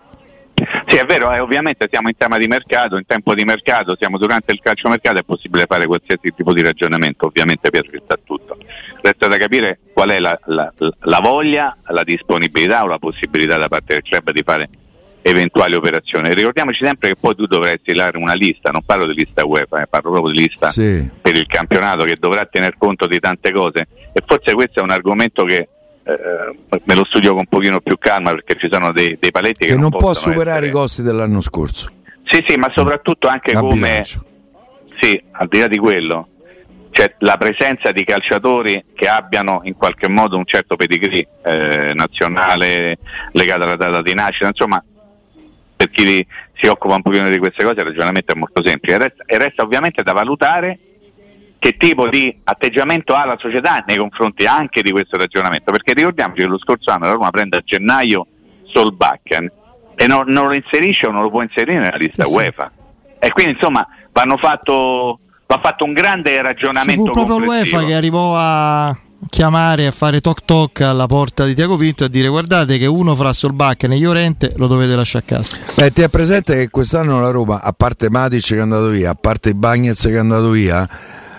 Sì, 0.87 0.97
è 0.97 1.05
vero, 1.05 1.31
eh, 1.33 1.41
ovviamente 1.41 1.87
siamo 1.91 2.09
in 2.09 2.17
tema 2.17 2.39
di 2.39 2.47
mercato, 2.47 2.97
in 2.97 3.05
tempo 3.05 3.35
di 3.35 3.45
mercato, 3.45 3.95
siamo 3.99 4.17
durante 4.17 4.53
il 4.53 4.61
calciomercato, 4.63 5.19
è 5.19 5.23
possibile 5.23 5.67
fare 5.69 5.85
qualsiasi 5.85 6.33
tipo 6.35 6.55
di 6.55 6.63
ragionamento, 6.63 7.27
ovviamente 7.27 7.69
Pietro 7.69 8.01
sta 8.03 8.17
tutto. 8.25 8.57
Resta 9.03 9.27
da 9.27 9.37
capire 9.37 9.79
qual 9.93 10.09
è 10.11 10.19
la, 10.19 10.39
la- 10.47 10.73
la 10.79 11.21
voglia, 11.21 11.77
la 11.89 12.03
disponibilità 12.05 12.85
o 12.85 12.87
la 12.87 12.99
possibilità 12.99 13.59
da 13.59 13.69
parte 13.69 13.95
del 13.95 14.03
club 14.03 14.31
di 14.31 14.43
fare 14.43 14.69
eventuali 15.29 15.75
operazioni. 15.75 16.33
Ricordiamoci 16.33 16.85
sempre 16.85 17.09
che 17.09 17.17
poi 17.19 17.35
tu 17.35 17.47
dovrai 17.47 17.79
stilare 17.81 18.17
una 18.17 18.35
lista, 18.35 18.71
non 18.71 18.83
parlo 18.85 19.07
di 19.07 19.15
lista 19.15 19.45
UEFA, 19.45 19.83
eh, 19.83 19.87
parlo 19.89 20.13
proprio 20.13 20.33
di 20.33 20.39
lista 20.39 20.69
sì. 20.69 21.09
per 21.21 21.35
il 21.35 21.47
campionato 21.47 22.05
che 22.05 22.17
dovrà 22.17 22.47
tener 22.47 22.77
conto 22.79 23.09
di 23.09 23.19
tante 23.19 23.51
cose 23.53 23.89
e 24.13 24.23
forse 24.25 24.55
questo 24.55 24.81
è 24.81 24.83
un 24.83 24.91
argomento 24.91 25.45
che 25.45 25.69
eh, 26.05 26.79
me 26.85 26.95
lo 26.95 27.05
studio 27.05 27.31
con 27.31 27.41
un 27.41 27.47
pochino 27.47 27.81
più 27.81 27.99
calma 27.99 28.31
perché 28.31 28.57
ci 28.57 28.69
sono 28.71 28.93
dei, 28.93 29.17
dei 29.19 29.33
paletti 29.33 29.67
che, 29.67 29.73
che 29.73 29.77
non 29.77 29.91
può 29.91 29.99
possono 29.99 30.35
superare 30.35 30.67
essere- 30.67 30.71
i 30.71 30.81
costi 30.81 31.03
dell'anno 31.03 31.41
scorso 31.41 31.91
sì, 32.23 32.45
sì, 32.47 32.57
ma 32.57 32.71
soprattutto 32.73 33.27
anche 33.27 33.53
a 33.53 33.61
come, 33.61 33.75
bilancio. 33.75 34.25
sì, 35.01 35.21
al 35.33 35.49
di 35.49 35.59
là 35.59 35.67
di 35.67 35.79
quello, 35.79 36.29
c'è 36.91 37.15
la 37.19 37.37
presenza 37.37 37.93
di 37.93 38.05
calciatori 38.05 38.85
che 38.95 39.07
abbiano 39.07 39.61
in 39.65 39.77
qualche 39.77 40.09
modo 40.09 40.37
un 40.37 40.45
certo 40.45 40.77
pedigree 40.77 41.27
eh, 41.45 41.93
nazionale 41.95 42.99
legato 43.33 43.63
alla 43.63 43.77
data 43.77 44.03
di 44.03 44.15
nascita, 44.15 44.49
insomma, 44.49 44.83
per 45.77 45.91
chi 45.91 46.27
si 46.55 46.67
occupa 46.67 46.95
un 46.95 47.03
pochino 47.03 47.29
di 47.29 47.39
queste 47.39 47.63
cose 47.63 47.81
il 47.81 47.87
ragionamento 47.87 48.33
è 48.33 48.37
molto 48.37 48.65
semplice 48.65 48.95
e 48.95 48.99
resta, 48.99 49.25
e 49.27 49.39
resta 49.39 49.63
ovviamente 49.63 50.03
da 50.03 50.13
valutare 50.13 50.79
che 51.59 51.77
tipo 51.77 52.09
di 52.09 52.35
atteggiamento 52.45 53.15
ha 53.15 53.25
la 53.25 53.37
società 53.39 53.83
nei 53.87 53.97
confronti 53.97 54.47
anche 54.47 54.83
di 54.83 54.91
questo 54.91 55.17
ragionamento, 55.17 55.73
perché 55.73 55.93
ricordiamoci 55.95 56.41
che 56.43 56.47
lo 56.47 56.59
scorso 56.59 56.91
anno 56.91 57.07
la 57.07 57.13
Roma 57.13 57.31
prende 57.31 57.59
a 57.59 57.63
gennaio 57.65 58.27
Solbakken 58.73 59.51
e 59.95 60.07
non, 60.07 60.25
non 60.29 60.49
lo 60.49 60.53
inserisce 60.55 61.07
o 61.07 61.11
non 61.11 61.23
lo 61.23 61.31
può 61.31 61.43
inserire 61.43 61.79
nella 61.79 61.97
lista 61.97 62.23
Eh 62.23 62.27
sì. 62.27 62.35
UEFA. 62.35 62.71
E 63.19 63.31
quindi 63.33 63.53
insomma 63.53 63.87
vanno 64.13 64.37
fatto, 64.37 65.19
va 65.47 65.59
fatto 65.63 65.85
un 65.85 65.93
grande 65.93 66.31
Ci 66.37 66.43
ragionamento. 66.43 67.05
fu 67.05 67.11
proprio 67.11 67.39
l'UEFA 67.39 67.85
che 67.85 67.95
arrivò 67.95 68.35
a 68.37 68.97
chiamare 69.29 69.87
a 69.87 69.91
fare 69.91 70.21
toc 70.21 70.45
toc 70.45 70.81
alla 70.81 71.07
porta 71.07 71.45
di 71.45 71.55
Tiago 71.55 71.77
Pinto 71.77 72.05
e 72.05 72.07
a 72.07 72.11
dire 72.11 72.29
guardate 72.29 72.79
che 72.79 72.87
uno 72.87 73.15
fra 73.15 73.33
Solbakken 73.33 73.93
e 73.93 73.99
Llorente 73.99 74.53
lo 74.57 74.67
dovete 74.67 74.95
lasciare 74.95 75.25
a 75.27 75.35
casa. 75.37 75.57
Eh, 75.77 75.91
ti 75.93 76.03
è 76.03 76.09
presente 76.09 76.55
che 76.57 76.71
quest'anno 76.71 77.21
la 77.21 77.31
Roma, 77.31 77.63
a 77.63 77.73
parte 77.73 78.11
Matic 78.11 78.47
che 78.47 78.57
è 78.57 78.61
andato 78.61 78.89
via, 78.89 79.11
a 79.11 79.15
parte 79.15 79.55
Bagnez 79.55 80.01
che 80.03 80.13
è 80.13 80.19
andato 80.19 80.51
via, 80.51 80.89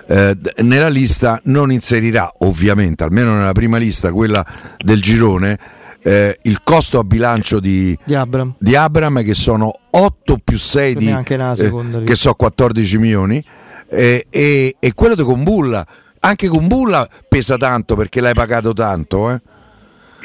eh, 0.07 0.37
nella 0.63 0.89
lista 0.89 1.39
non 1.45 1.71
inserirà, 1.71 2.29
ovviamente, 2.39 3.03
almeno 3.03 3.35
nella 3.35 3.51
prima 3.51 3.77
lista, 3.77 4.11
quella 4.11 4.45
del 4.77 5.01
girone, 5.01 5.57
eh, 6.01 6.37
il 6.43 6.61
costo 6.63 6.99
a 6.99 7.03
bilancio 7.03 7.59
di, 7.59 7.97
Di 8.05 8.15
Abram. 8.15 8.55
di 8.57 8.75
Abram 8.75 9.23
che 9.23 9.33
sono 9.33 9.73
8 9.89 10.37
più 10.43 10.57
6 10.57 10.93
Per 10.93 11.01
di, 11.03 11.99
lì. 11.99 12.03
che 12.05 12.15
so 12.15 12.33
14 12.33 12.97
milioni 12.97 13.43
eh, 13.89 14.25
e, 14.29 14.75
e 14.79 14.93
quello 14.93 15.15
di 15.15 15.23
Combulla 15.23 15.85
anche 16.27 16.47
Combulla 16.47 17.07
pesa 17.27 17.57
tanto 17.57 17.95
perché 17.95 18.21
l'hai 18.21 18.33
pagato 18.33 18.73
tanto 18.73 19.31
eh. 19.31 19.41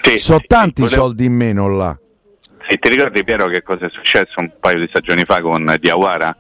Sì, 0.03 0.19
so 0.19 0.37
sì, 0.41 0.47
tanti 0.47 0.83
volevo- 0.83 1.01
soldi 1.03 1.25
in 1.25 1.35
meno 1.35 1.69
là 1.69 1.97
Sì, 2.69 2.77
ti 2.79 2.89
ricordi 2.89 3.23
Piero 3.25 3.47
che 3.47 3.63
cosa 3.63 3.87
è 3.87 3.91
successo 3.91 4.35
un 4.41 4.51
paio 4.61 4.79
di 4.81 4.87
stagioni 4.89 5.25
fa 5.25 5.41
con 5.41 5.77
Diawara? 5.81 6.37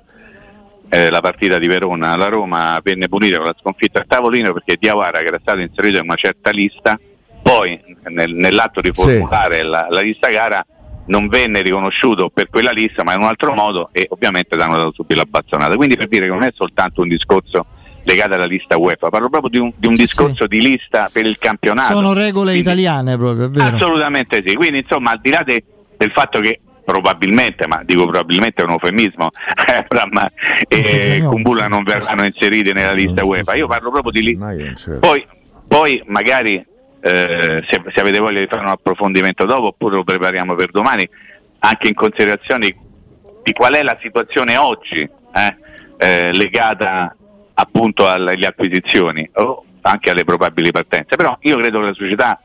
Eh, 0.88 1.08
la 1.08 1.20
partita 1.22 1.58
di 1.58 1.66
Verona, 1.68 2.16
la 2.16 2.28
Roma 2.28 2.78
venne 2.82 3.08
punita 3.08 3.38
con 3.38 3.46
la 3.46 3.54
sconfitta 3.58 4.00
a 4.00 4.04
tavolino 4.06 4.52
perché 4.52 4.76
Diawara 4.78 5.20
che 5.20 5.26
era 5.26 5.38
stato 5.40 5.60
inserito 5.60 5.96
in 5.96 6.04
una 6.04 6.16
certa 6.16 6.50
lista, 6.50 6.98
poi 7.42 7.80
nel- 8.08 8.34
nell'atto 8.34 8.82
di 8.82 8.90
Sì. 8.92 9.00
formulare 9.02 9.62
la, 9.62 9.86
la 9.88 10.00
lista 10.02 10.28
gara 10.28 10.64
non 11.06 11.28
venne 11.28 11.62
riconosciuto 11.62 12.28
per 12.28 12.48
quella 12.50 12.70
lista 12.72 13.02
ma 13.04 13.14
in 13.14 13.20
un 13.22 13.26
altro 13.26 13.54
modo 13.54 13.88
e 13.92 14.06
ovviamente 14.10 14.54
danno 14.56 14.76
dato 14.76 14.92
subito 14.92 15.20
la 15.20 15.26
bazzonata. 15.26 15.76
Quindi 15.76 15.96
per 15.96 16.08
dire 16.08 16.26
che 16.26 16.30
non 16.32 16.42
è 16.42 16.50
soltanto 16.54 17.00
un 17.00 17.08
discorso 17.08 17.64
legato 18.04 18.34
alla 18.34 18.44
lista 18.46 18.76
UEFA, 18.78 19.08
parlo 19.10 19.28
proprio 19.28 19.50
di 19.50 19.58
un, 19.58 19.72
di 19.76 19.86
un 19.86 19.94
Sì, 19.94 20.02
discorso 20.02 20.46
di 20.46 20.60
lista 20.60 21.08
per 21.12 21.24
il 21.26 21.38
campionato. 21.38 21.94
Sono 21.94 22.12
regole 22.12 22.50
Quindi- 22.52 22.60
italiane 22.60 23.16
proprio, 23.16 23.48
vero. 23.50 23.76
Assolutamente 23.76 24.42
sì, 24.46 24.54
quindi 24.54 24.78
insomma 24.78 25.12
al 25.12 25.20
di 25.22 25.30
là 25.30 25.42
de- 25.44 25.64
del 25.96 26.10
fatto 26.10 26.40
che 26.40 26.60
probabilmente, 26.84 27.66
ma 27.68 27.80
dico 27.84 28.02
probabilmente 28.06 28.60
è 28.62 28.64
un 28.64 28.72
eufemismo, 28.72 29.30
Abram 29.54 30.28
e 30.68 30.80
Bisogna- 30.82 31.28
Kumbulla 31.28 31.68
non 31.68 31.84
verranno 31.84 32.24
inseriti 32.24 32.72
nella 32.72 32.92
lista 32.92 33.24
UEFA, 33.24 33.54
io 33.54 33.66
parlo 33.68 33.90
proprio 33.90 34.10
di 34.10 34.22
lì. 34.22 34.36
Poi, 34.98 35.24
poi 35.68 36.02
magari 36.06 36.64
eh, 37.04 37.64
se, 37.70 37.82
se 37.92 38.00
avete 38.00 38.18
voglia 38.18 38.40
di 38.40 38.46
fare 38.46 38.62
un 38.62 38.68
approfondimento 38.68 39.44
dopo 39.44 39.66
oppure 39.68 39.96
lo 39.96 40.04
prepariamo 40.04 40.54
per 40.54 40.70
domani, 40.70 41.08
anche 41.60 41.88
in 41.88 41.94
considerazione 41.94 42.74
di 43.44 43.52
qual 43.52 43.74
è 43.74 43.82
la 43.82 43.96
situazione 44.00 44.56
oggi 44.56 45.00
eh, 45.00 45.56
eh, 45.98 46.32
legata 46.32 47.14
appunto 47.54 48.08
alle 48.08 48.34
acquisizioni 48.46 49.28
o 49.34 49.64
anche 49.82 50.10
alle 50.10 50.24
probabili 50.24 50.70
partenze. 50.70 51.16
Però 51.16 51.36
io 51.40 51.56
credo 51.56 51.80
che 51.80 51.86
la 51.86 51.94
società 51.94 52.38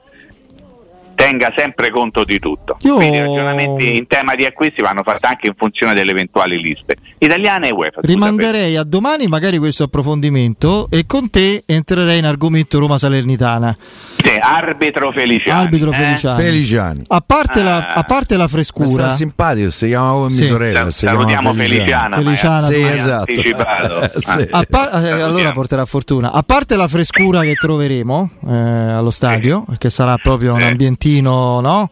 tenga 1.18 1.52
sempre 1.58 1.90
conto 1.90 2.24
di 2.24 2.38
tutto. 2.38 2.78
Io- 2.82 2.94
Quindi 2.96 3.18
i 3.18 3.22
ragionamenti 3.22 3.98
in 3.98 4.06
tema 4.06 4.36
di 4.36 4.46
acquisti 4.46 4.84
vanno 4.84 5.02
fatti 5.04 5.26
anche 5.26 5.48
in 5.48 5.54
funzione 5.58 5.96
delle 5.96 6.12
eventuali 6.12 6.62
liste 6.62 6.96
italiane 7.18 7.70
e 7.70 7.72
UEFA. 7.72 8.02
Rimanderei 8.04 8.76
a 8.76 8.84
domani 8.84 9.26
magari 9.26 9.58
questo 9.58 9.84
approfondimento 9.86 10.88
e 10.92 11.06
con 11.08 11.32
te 11.32 11.64
entrerei 11.66 12.20
in 12.20 12.26
argomento 12.26 12.78
Roma 12.78 13.00
Salernitana. 13.00 13.76
Sì, 14.18 14.38
arbitro 14.40 15.12
Feliciano. 15.12 15.62
Arbitro 15.62 15.92
Feliciano. 15.92 16.38
Feliciani 16.40 17.02
A 17.08 17.22
parte, 17.26 17.64
la, 17.64 17.78
Ah. 17.78 17.94
a 17.94 18.04
parte 18.04 18.36
la 18.36 18.44
Ma 18.44 18.50
frescura, 18.50 19.08
sta 19.08 19.16
simpatico 19.16 19.70
si 19.72 19.88
chiama 19.88 20.12
come 20.12 20.30
Sì. 20.30 20.40
mia 20.42 20.48
sorella 20.48 20.90
Sa- 20.92 21.08
salutiamo 21.08 21.54
Feliciana, 21.56 22.18
Feliciana, 22.18 22.66
sì 22.68 22.82
esatto 22.84 23.32
anticipato. 23.32 24.10
Sì. 24.20 24.48
a 24.52 24.66
par- 24.70 25.04
eh, 25.04 25.10
allora 25.22 25.52
porterà 25.52 25.86
fortuna. 25.86 26.32
A 26.32 26.44
parte 26.44 26.76
la 26.76 26.88
frescura 26.88 27.42
che 27.42 27.54
troveremo 27.56 28.30
eh, 28.48 28.54
allo 28.54 29.10
stadio, 29.12 29.66
che 29.80 29.90
sarà 29.90 30.18
proprio 30.18 30.54
un 30.54 30.60
Sì. 30.60 30.66
Ambientino 31.08 31.62
no? 31.62 31.90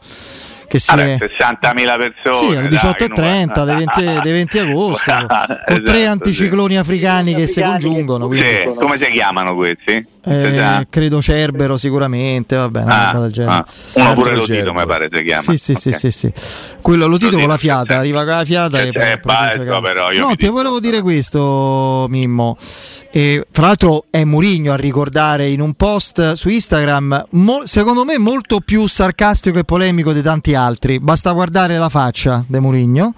che 0.67 0.79
si 0.79 0.89
Vabbè, 0.89 1.17
è... 1.17 1.29
60.000 1.39 1.97
persone. 1.97 2.51
Sì, 2.51 2.57
alle 2.57 2.67
18.30 2.69 3.65
dei 3.65 3.75
20, 3.75 4.21
dei 4.21 4.33
20 4.33 4.59
agosto, 4.59 5.11
con 5.65 5.83
tre 5.83 5.97
Esatto, 5.97 6.11
anticicloni 6.11 6.73
sì. 6.73 6.79
africani 6.79 7.33
che 7.33 7.47
si 7.47 7.61
congiungono. 7.61 8.29
Sì, 8.33 8.63
come 8.75 8.97
si 8.97 9.11
chiamano 9.11 9.55
questi? 9.55 10.05
Eh, 10.27 10.87
credo 10.89 11.21
Cerbero 11.21 11.77
sicuramente, 11.77 12.55
vabbè, 12.55 12.81
una 12.83 13.09
Ah, 13.11 13.19
del 13.19 13.31
genere. 13.31 13.53
ah. 13.53 13.65
Uno 13.95 14.13
pure 14.13 14.29
Altro 14.31 14.35
lo 14.35 14.41
Tito 14.43 14.53
Cerbo. 14.63 14.73
mi 14.79 14.85
pare 14.85 15.09
si 15.13 15.23
chiama. 15.23 15.41
Sì, 15.41 15.57
sì, 15.57 15.73
sì, 15.75 15.89
Ok. 15.89 15.95
sì, 15.99 16.11
sì. 16.11 16.33
Quello 16.81 17.07
lo 17.07 17.17
tito 17.17 17.31
Lo 17.35 17.39
con 17.39 17.47
la 17.49 17.57
fiata, 17.57 17.93
sì. 17.93 17.99
arriva 17.99 18.23
con 18.25 18.33
la 18.35 18.45
fiata 18.45 18.79
e 18.81 18.91
poi 19.19 19.81
però, 19.81 20.11
io 20.11 20.21
No, 20.21 20.29
ti 20.29 20.35
dico- 20.37 20.51
volevo 20.53 20.79
dire 20.79 21.01
questo, 21.01 22.07
Mimmo. 22.09 22.55
E, 23.11 23.45
fra 23.51 23.67
l'altro 23.67 24.05
è 24.09 24.23
Murigno 24.23 24.73
a 24.73 24.75
ricordare 24.75 25.47
in 25.47 25.61
un 25.61 25.73
post 25.73 26.33
su 26.33 26.49
Instagram, 26.49 27.27
mo- 27.31 27.61
secondo 27.65 28.03
me 28.03 28.17
molto 28.17 28.59
più 28.59 28.87
sarcastico 28.87 29.59
e 29.59 29.63
polemico 29.63 30.11
di 30.13 30.21
tanti 30.21 30.53
altri. 30.55 30.99
Basta 30.99 31.31
guardare 31.31 31.77
la 31.77 31.89
faccia 31.89 32.43
di 32.47 32.59
Murigno 32.59 33.13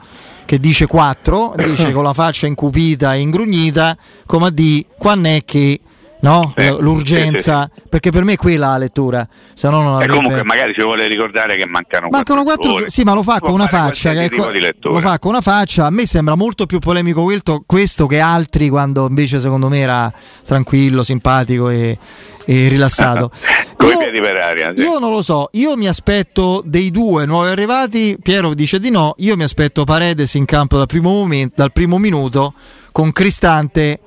che 0.45 0.59
dice 0.59 0.87
4, 0.87 1.55
dice 1.57 1.91
con 1.93 2.03
la 2.03 2.13
faccia 2.13 2.47
incupita 2.47 3.13
e 3.15 3.19
ingrugnita, 3.19 3.97
come 4.25 4.47
a 4.47 4.49
di 4.49 4.85
quando 4.97 5.27
è 5.27 5.41
che 5.43 5.81
no? 6.21 6.53
Sì, 6.55 6.75
l'urgenza, 6.79 7.69
perché 7.89 8.11
per 8.11 8.23
me 8.23 8.33
è 8.33 8.35
quella 8.35 8.69
la 8.71 8.77
lettura, 8.77 9.27
se 9.53 9.69
no 9.69 9.81
non 9.81 9.91
E 9.93 9.95
avrebbe... 9.95 10.13
comunque 10.13 10.43
magari 10.43 10.73
ci 10.73 10.81
vuole 10.81 11.07
ricordare 11.07 11.55
che 11.55 11.65
mancano 11.65 12.07
Mancano 12.09 12.43
quattro 12.43 12.69
giorni. 12.71 12.85
gio- 12.85 12.89
sì, 12.91 13.03
ma 13.03 13.13
lo 13.13 13.23
fa 13.23 13.39
con 13.39 13.53
una 13.53 13.67
faccia. 13.67 14.13
Che 14.13 14.29
qualsiasi 14.29 14.65
è 14.65 14.75
lo 14.81 14.99
fa 14.99 15.19
con 15.19 15.31
una 15.31 15.41
faccia. 15.41 15.85
A 15.85 15.89
me 15.89 16.05
sembra 16.05 16.35
molto 16.35 16.65
più 16.65 16.79
polemico 16.79 17.25
questo, 17.65 18.07
che 18.07 18.19
altri, 18.19 18.69
quando 18.69 19.07
invece 19.07 19.39
secondo 19.39 19.69
me 19.69 19.79
era 19.79 20.11
tranquillo, 20.45 21.03
simpatico 21.03 21.69
e, 21.69 21.97
e 22.45 22.67
rilassato. 22.67 23.31
Io- 23.87 23.97
aria. 24.41 24.73
sì. 24.75 24.83
Io 24.83 24.99
non 24.99 25.11
lo 25.11 25.21
so, 25.21 25.49
io 25.53 25.75
mi 25.77 25.87
aspetto 25.87 26.61
dei 26.65 26.91
due 26.91 27.25
nuovi 27.25 27.49
arrivati. 27.49 28.17
Piero 28.21 28.53
dice 28.53 28.79
di 28.79 28.89
no. 28.89 29.13
Io 29.19 29.35
mi 29.35 29.43
aspetto 29.43 29.83
Paredes 29.83 30.33
in 30.33 30.45
campo 30.45 30.77
dal 30.77 30.87
primo, 30.87 31.09
momento, 31.11 31.53
dal 31.57 31.71
primo 31.71 31.97
minuto 31.97 32.53
con 32.91 33.11
Cristante 33.11 33.99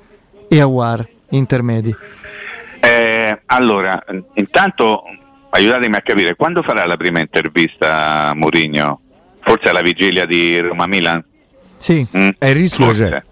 e 0.47 0.59
Aguar 0.59 1.07
intermedi. 1.31 1.95
Eh, 2.79 3.41
allora, 3.47 4.03
intanto 4.35 5.03
aiutatemi 5.51 5.95
a 5.95 6.01
capire, 6.01 6.35
quando 6.35 6.63
farà 6.63 6.85
la 6.85 6.97
prima 6.97 7.19
intervista 7.19 8.31
Mourinho? 8.35 9.01
Forse 9.41 9.69
alla 9.69 9.81
vigilia 9.81 10.25
di 10.25 10.59
Roma-Milan? 10.59 11.23
Sì, 11.77 12.05
Mm? 12.15 12.29
E 12.37 12.49
il 12.49 12.55
rischio 12.55 12.85
Forse. 12.85 13.09
c'è. 13.09 13.23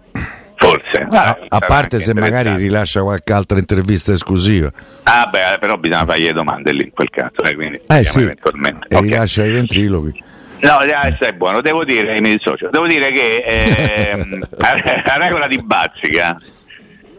Forse. 0.56 1.06
A, 1.10 1.28
Ah, 1.30 1.38
a 1.48 1.58
parte 1.60 2.00
se 2.00 2.12
magari 2.14 2.54
rilascia 2.56 3.00
qualche 3.02 3.32
altra 3.32 3.58
intervista 3.58 4.12
esclusiva. 4.12 4.70
Ah 5.04 5.26
beh, 5.30 5.58
però 5.58 5.76
bisogna 5.78 6.04
fargli 6.04 6.24
le 6.24 6.32
domande 6.32 6.72
lì 6.72 6.82
in 6.84 6.90
quel 6.90 7.08
caso, 7.10 7.42
eh, 7.44 7.54
quindi 7.54 7.80
Eh 7.86 8.04
sì, 8.04 8.20
eventualmente. 8.20 8.86
e 8.88 8.96
Ok. 8.96 9.02
rilascia 9.02 9.44
i 9.44 9.50
ventriloqui. 9.52 10.22
No, 10.60 10.72
adesso 10.72 11.24
è 11.24 11.32
buono, 11.32 11.62
devo 11.62 11.84
dire, 11.84 12.20
mi 12.20 12.36
dissocio, 12.36 12.68
devo 12.70 12.86
dire 12.86 13.10
che 13.12 13.36
ehm, 13.46 14.46
a, 14.58 14.72
a 15.14 15.16
regola 15.16 15.46
di 15.46 15.58
bazzica, 15.62 16.36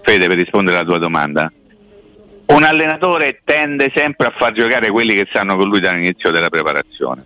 Fede 0.01 0.27
per 0.27 0.38
rispondere 0.38 0.77
alla 0.77 0.86
tua 0.86 0.98
domanda, 0.98 1.51
un 2.48 2.63
allenatore 2.63 3.41
tende 3.43 3.91
sempre 3.96 4.27
a 4.27 4.34
far 4.36 4.51
giocare 4.51 4.89
quelli 4.89 5.13
che 5.13 5.27
stanno 5.29 5.55
con 5.55 5.67
lui 5.67 5.79
dall'inizio 5.79 6.31
della 6.31 6.50
preparazione, 6.50 7.24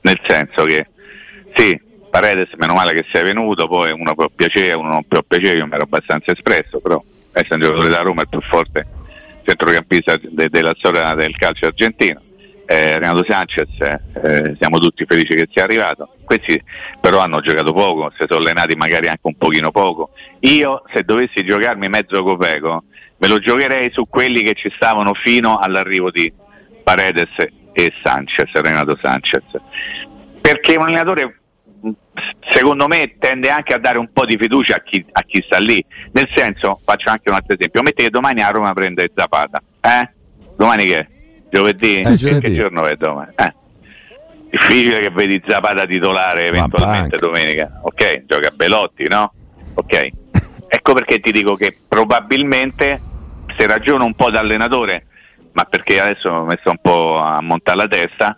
nel 0.00 0.20
senso 0.26 0.64
che 0.64 0.86
sì, 1.54 1.80
Paredes 2.10 2.52
meno 2.56 2.74
male 2.74 2.92
che 2.92 3.04
sei 3.12 3.24
venuto, 3.24 3.66
poi 3.68 3.92
uno 3.92 4.14
può 4.14 4.28
piacere, 4.34 4.72
uno 4.72 4.88
non 4.88 5.04
può 5.04 5.22
piacere, 5.22 5.58
io 5.58 5.66
mi 5.66 5.74
ero 5.74 5.82
abbastanza 5.82 6.32
espresso, 6.32 6.80
però 6.80 7.02
essere 7.32 7.54
un 7.54 7.60
giocatore 7.60 7.88
da 7.88 8.00
Roma 8.02 8.20
è 8.20 8.24
il 8.24 8.28
più 8.28 8.40
forte 8.40 8.86
centrocampista 9.44 10.16
de- 10.20 10.48
della 10.48 10.74
storia 10.76 11.14
del 11.14 11.36
calcio 11.36 11.66
argentino. 11.66 12.20
Eh, 12.66 12.98
Renato 12.98 13.24
Sanchez, 13.28 13.68
eh, 13.78 14.56
siamo 14.58 14.78
tutti 14.78 15.04
felici 15.06 15.34
che 15.34 15.48
sia 15.50 15.64
arrivato. 15.64 16.08
Questi 16.24 16.62
però 17.00 17.18
hanno 17.18 17.40
giocato 17.40 17.72
poco, 17.72 18.10
si 18.16 18.24
sono 18.26 18.40
allenati 18.40 18.74
magari 18.74 19.08
anche 19.08 19.20
un 19.22 19.36
pochino 19.36 19.70
poco. 19.70 20.10
Io 20.40 20.82
se 20.92 21.02
dovessi 21.02 21.44
giocarmi 21.44 21.88
mezzo 21.88 22.22
copeco, 22.22 22.84
me 23.18 23.28
lo 23.28 23.38
giocherei 23.38 23.90
su 23.92 24.08
quelli 24.08 24.42
che 24.42 24.54
ci 24.54 24.72
stavano 24.74 25.12
fino 25.12 25.58
all'arrivo 25.58 26.10
di 26.10 26.32
Paredes 26.82 27.30
e 27.72 27.92
Sanchez, 28.02 28.50
Renato 28.52 28.98
Sanchez. 29.00 29.44
Perché 30.40 30.76
un 30.76 30.84
allenatore 30.84 31.38
secondo 32.48 32.86
me 32.86 33.16
tende 33.18 33.50
anche 33.50 33.74
a 33.74 33.78
dare 33.78 33.98
un 33.98 34.10
po' 34.12 34.24
di 34.24 34.38
fiducia 34.38 34.76
a 34.76 34.80
chi, 34.80 35.04
a 35.12 35.22
chi 35.22 35.42
sta 35.44 35.58
lì. 35.58 35.84
Nel 36.12 36.28
senso, 36.34 36.80
faccio 36.82 37.10
anche 37.10 37.28
un 37.28 37.34
altro 37.34 37.54
esempio, 37.54 37.82
metti 37.82 38.04
che 38.04 38.10
domani 38.10 38.40
a 38.40 38.48
Roma 38.48 38.72
prende 38.72 39.10
Zapata, 39.14 39.62
eh? 39.80 40.08
Domani 40.56 40.86
che 40.86 40.98
è? 40.98 41.06
Giovedì? 41.54 42.04
Sì. 42.16 42.40
Che 42.40 42.52
giorno 42.52 42.84
è 42.84 42.96
domani? 42.96 43.30
Eh. 43.36 43.54
Difficile 44.50 44.98
che 44.98 45.10
vedi 45.10 45.40
Zapata 45.46 45.86
titolare 45.86 46.46
eventualmente 46.46 47.16
domenica. 47.16 47.78
Ok, 47.82 48.24
gioca 48.26 48.50
Belotti, 48.50 49.06
no? 49.06 49.32
Ok. 49.74 50.08
Ecco 50.74 50.92
perché 50.92 51.20
ti 51.20 51.30
dico 51.30 51.54
che 51.54 51.76
probabilmente 51.86 53.00
se 53.56 53.64
ragiono 53.68 54.04
un 54.04 54.14
po' 54.14 54.30
da 54.30 54.40
allenatore, 54.40 55.06
ma 55.52 55.62
perché 55.62 56.00
adesso 56.00 56.28
mi 56.28 56.36
ho 56.38 56.44
messo 56.44 56.70
un 56.70 56.78
po' 56.82 57.18
a 57.18 57.40
montare 57.40 57.76
la 57.76 57.86
testa, 57.86 58.36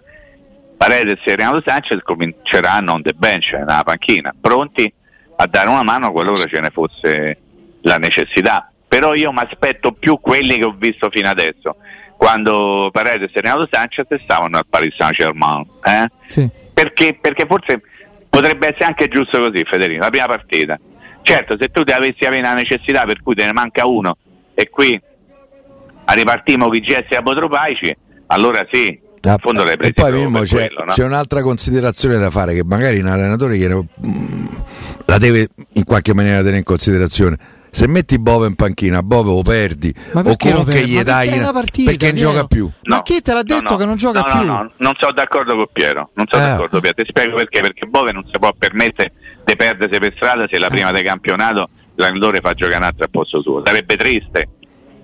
Paredes 0.76 1.20
e 1.24 1.35
Renato 1.35 1.62
Sanchez 1.64 2.02
cominceranno 2.02 2.92
on 2.92 3.00
the 3.00 3.14
bench, 3.14 3.52
nella 3.52 3.83
panchina, 3.83 4.35
pronti 4.38 4.92
a 5.37 5.46
dare 5.46 5.70
una 5.70 5.83
mano 5.83 6.12
qualora 6.12 6.44
ce 6.44 6.61
ne 6.61 6.68
fosse 6.68 7.38
la 7.81 7.96
necessità. 7.96 8.70
Però 8.87 9.14
io 9.14 9.33
mi 9.33 9.40
aspetto 9.40 9.92
più 9.92 10.20
quelli 10.20 10.59
che 10.59 10.64
ho 10.64 10.74
visto 10.76 11.09
fino 11.09 11.31
adesso, 11.31 11.76
quando 12.16 12.88
Paredes 12.92 13.31
e 13.33 13.40
Renato 13.40 13.68
Sanchez 13.70 14.07
stavano 14.22 14.59
al 14.59 14.66
Paris 14.68 14.94
Saint 14.96 15.14
Germain. 15.14 15.64
Eh? 15.85 16.07
sì. 16.29 16.48
Perché, 16.72 17.16
perché 17.20 17.46
forse 17.46 17.81
potrebbe 18.29 18.68
essere 18.68 18.85
anche 18.85 19.09
giusto 19.09 19.38
così, 19.38 19.64
Federico, 19.64 20.02
la 20.02 20.11
prima 20.11 20.26
partita. 20.26 20.79
Certo, 21.22 21.57
se 21.59 21.68
tu 21.70 21.85
te 21.85 21.92
avessi 21.92 22.24
avere 22.24 22.40
una 22.42 22.55
necessità 22.55 23.05
per 23.05 23.22
cui 23.22 23.35
te 23.35 23.44
ne 23.44 23.52
manca 23.52 23.87
uno 23.87 24.16
e 24.55 24.68
qui 24.70 25.00
ripartimo 26.05 26.66
con 26.66 26.76
i 26.76 26.81
gesti 26.81 27.14
a 27.14 27.22
Botropaici, 27.22 27.96
allora 28.26 28.64
sì, 28.70 29.05
Ah, 29.29 29.38
fondo 29.40 29.64
l'hai 29.64 29.76
e 29.81 29.92
poi 29.92 30.12
Mimmo, 30.12 30.42
c'è, 30.42 30.68
quello, 30.68 30.85
no? 30.85 30.92
c'è 30.92 31.05
un'altra 31.05 31.42
considerazione 31.42 32.16
da 32.16 32.31
fare 32.31 32.55
che 32.55 32.62
magari 32.62 33.00
un 33.00 33.09
allenatore 33.09 33.57
gliene- 33.59 33.74
mm, 34.07 34.46
la 35.07 35.18
deve 35.18 35.48
in 35.72 35.85
qualche 35.85 36.14
maniera 36.14 36.38
tenere 36.38 36.59
in 36.59 36.62
considerazione. 36.62 37.37
Se 37.70 37.87
metti 37.87 38.18
Bove 38.18 38.46
in 38.46 38.55
panchina, 38.55 39.02
Bove 39.02 39.31
lo 39.31 39.42
perdi 39.42 39.94
Ma 40.12 40.22
o 40.24 40.37
comunque 40.37 40.83
gli 40.83 41.00
dai 41.02 41.37
una 41.38 41.52
partita, 41.52 41.90
perché 41.90 42.07
non 42.07 42.16
gioca 42.16 42.44
più. 42.46 42.70
Ma 42.85 43.02
chi 43.02 43.20
te 43.20 43.33
l'ha 43.33 43.42
detto 43.42 43.76
che 43.76 43.85
non 43.85 43.96
gioca 43.96 44.20
no, 44.20 44.26
più? 44.26 44.46
No, 44.46 44.62
no, 44.62 44.70
non 44.79 44.94
sono 44.98 45.12
d'accordo 45.12 45.55
con 45.57 45.66
Piero, 45.72 46.11
non 46.14 46.26
sono 46.26 46.42
Eh. 46.42 46.46
d'accordo 46.46 46.81
Piero, 46.81 46.94
ti 46.94 47.05
spiego 47.07 47.37
perché, 47.37 47.61
perché 47.61 47.87
Bove 47.87 48.12
non 48.12 48.24
si 48.24 48.38
può 48.38 48.52
permettere 48.57 49.12
di 49.44 49.57
perdersi 49.57 49.98
per 49.98 50.12
strada 50.14 50.46
se 50.50 50.59
la 50.59 50.68
prima 50.68 50.90
del 50.90 51.05
campionato 51.05 51.68
l'allenatore 51.96 52.40
fa 52.40 52.52
giocare 52.55 52.79
un 52.79 52.83
altro 52.85 53.05
al 53.05 53.11
posto 53.11 53.40
suo, 53.40 53.62
sarebbe 53.64 53.96
triste 53.96 54.48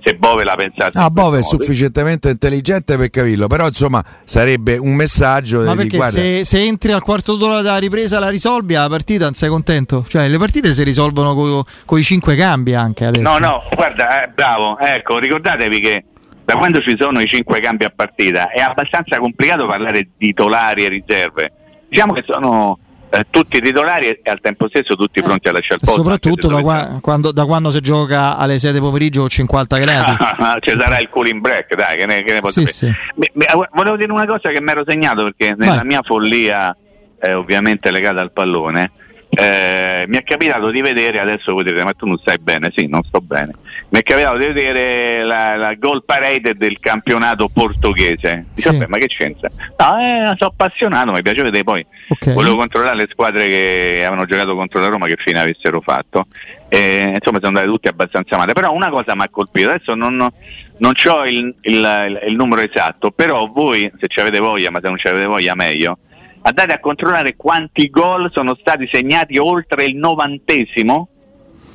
se 0.03 0.15
Bove 0.17 0.45
la 0.45 0.55
pensasse 0.57 0.99
Ah, 0.99 1.07
in 1.07 1.13
Bove 1.13 1.39
è 1.39 1.43
sufficientemente 1.43 2.29
intelligente 2.29 2.97
per 2.97 3.11
capirlo, 3.11 3.47
però 3.47 3.67
insomma 3.67 4.05
sarebbe 4.25 4.77
un 4.77 4.95
messaggio 4.95 5.61
Ma 5.63 5.73
di 5.73 5.77
perché 5.77 5.97
guarda, 5.97 6.21
se, 6.21 6.45
se 6.45 6.61
entri 6.61 6.93
al 6.93 7.03
quarto 7.03 7.37
d'ora 7.37 7.63
della 7.63 7.79
ripresa 7.79 8.19
la 8.19 8.29
risolvi, 8.29 8.75
la 8.75 8.89
partita 8.89 9.25
non 9.25 9.35
sei 9.35 9.49
contento? 9.49 10.05
Cioè, 10.07 10.29
le 10.29 10.39
partite 10.39 10.73
si 10.73 10.83
risolvono 10.83 11.65
con 11.85 11.99
i 11.99 12.03
cinque 12.03 12.35
cambi 12.37 12.75
anche 12.75 13.05
adesso. 13.05 13.23
No, 13.23 13.39
no, 13.39 13.63
guarda, 13.75 14.25
eh, 14.25 14.29
bravo, 14.29 14.79
ecco, 14.79 15.19
ricordatevi 15.19 15.81
che 15.81 16.05
da 16.45 16.57
quando 16.57 16.81
ci 16.81 16.97
sono 16.99 17.21
i 17.21 17.27
cinque 17.27 17.61
cambi 17.61 17.85
a 17.85 17.93
partita 17.95 18.51
è 18.51 18.61
abbastanza 18.61 19.19
complicato 19.19 19.67
parlare 19.67 20.01
di 20.01 20.11
titolari 20.19 20.85
e 20.85 20.89
riserve. 20.89 21.53
Diciamo 21.89 22.13
che 22.13 22.25
sono 22.27 22.79
eh, 23.15 23.27
tutti 23.29 23.61
titolari 23.61 24.07
e 24.07 24.21
al 24.31 24.41
tempo 24.41 24.69
stesso 24.69 24.97
tutti 24.97 25.21
pronti 25.21 25.47
a 25.49 25.53
lasciare 25.53 25.75
il 25.75 25.81
posto. 25.85 26.01
soprattutto 26.01 26.49
da, 26.49 26.61
qua- 26.63 26.99
quando, 27.03 27.31
da 27.31 27.45
quando 27.45 27.71
si 27.71 27.81
gioca 27.81 28.39
alle 28.39 28.59
6 28.59 28.73
di 28.73 28.79
pomeriggio 28.81 29.21
con 29.21 29.29
50 29.29 29.79
gradi. 29.79 30.17
Ci 30.61 30.77
sarà 30.79 30.99
il 30.99 31.09
cooling 31.11 31.41
break, 31.41 31.75
dai, 31.77 31.97
che 31.99 32.07
ne, 32.07 32.23
che 32.23 32.33
ne 32.33 32.41
posso 32.41 32.61
Sì, 32.61 32.61
dire. 32.61 32.73
sì. 32.73 32.87
Mi- 33.17 33.31
mi- 33.35 33.67
volevo 33.75 33.97
dire 33.97 34.11
una 34.13 34.25
cosa 34.27 34.49
che 34.49 34.61
mi 34.63 34.71
ero 34.71 34.83
segnato 34.87 35.25
perché 35.25 35.55
nella 35.57 35.75
Vai. 35.77 35.85
mia 35.85 36.01
follia, 36.03 36.75
eh, 37.21 37.35
ovviamente 37.35 37.91
legata 37.91 38.21
al 38.23 38.33
pallone, 38.33 38.93
eh, 39.35 40.05
mi 40.09 40.19
è 40.19 40.23
capitato 40.25 40.71
di 40.71 40.83
vedere, 40.83 41.19
adesso 41.19 41.55
voi 41.55 41.65
direte, 41.65 41.85
ma 41.85 41.93
tu 41.95 42.07
non 42.07 42.19
stai 42.19 42.37
bene, 42.39 42.71
sì, 42.75 42.87
non 42.87 43.03
sto 43.03 43.21
bene, 43.23 43.53
mi 43.89 43.99
è 43.99 44.03
capitato 44.03 44.37
di 44.37 44.47
vedere 44.47 45.23
la, 45.25 45.57
la 45.57 45.73
goal 45.75 46.05
parade 46.05 46.55
del 46.55 46.79
campionato 46.81 47.49
portoghese. 47.49 48.47
Dice, 48.55 48.71
Sì. 48.71 48.77
vabbè, 48.77 48.89
ma 48.91 48.99
che 48.99 49.07
c'entra? 49.07 49.49
No, 49.79 49.99
eh, 49.99 50.35
sono 50.37 50.51
appassionato, 50.51 51.13
mi 51.13 51.23
piace 51.23 51.43
vedere 51.43 51.65
poi 51.65 51.85
Ok. 52.09 52.33
volevo 52.35 52.57
controllare 52.57 52.97
le 52.97 53.09
squadre 53.11 53.49
che 53.49 54.03
avevano 54.05 54.27
giocato 54.27 54.55
contro 54.55 54.81
la 54.81 54.89
Roma 54.89 55.07
che 55.07 55.17
fine 55.17 55.41
avessero 55.41 55.81
fatto 55.81 56.27
e, 56.69 57.13
insomma 57.17 57.39
sono 57.41 57.49
andate 57.49 57.67
tutte 57.67 57.89
abbastanza 57.89 58.37
male 58.37 58.53
però 58.53 58.73
una 58.73 58.89
cosa 58.91 59.15
mi 59.15 59.23
ha 59.23 59.29
colpito 59.31 59.69
adesso 59.71 59.95
non, 59.95 60.17
non 60.17 60.93
ho 61.07 61.25
il, 61.27 61.55
il- 61.63 62.21
il 62.27 62.35
numero 62.35 62.61
esatto 62.63 63.11
però 63.11 63.47
voi 63.47 63.91
se 64.01 64.09
ci 64.09 64.21
avete 64.21 64.39
voglia 64.39 64.71
ma 64.71 64.79
se 64.83 64.89
non 64.89 64.99
ci 64.99 65.07
avete 65.07 65.27
voglia 65.27 65.55
meglio 65.55 65.99
andate 66.43 66.73
a 66.73 66.79
controllare 66.81 67.37
quanti 67.37 67.89
gol 67.89 68.31
sono 68.33 68.55
stati 68.55 68.89
segnati 68.91 69.39
oltre 69.39 69.85
il 69.85 69.97
novantesimo 69.97 71.09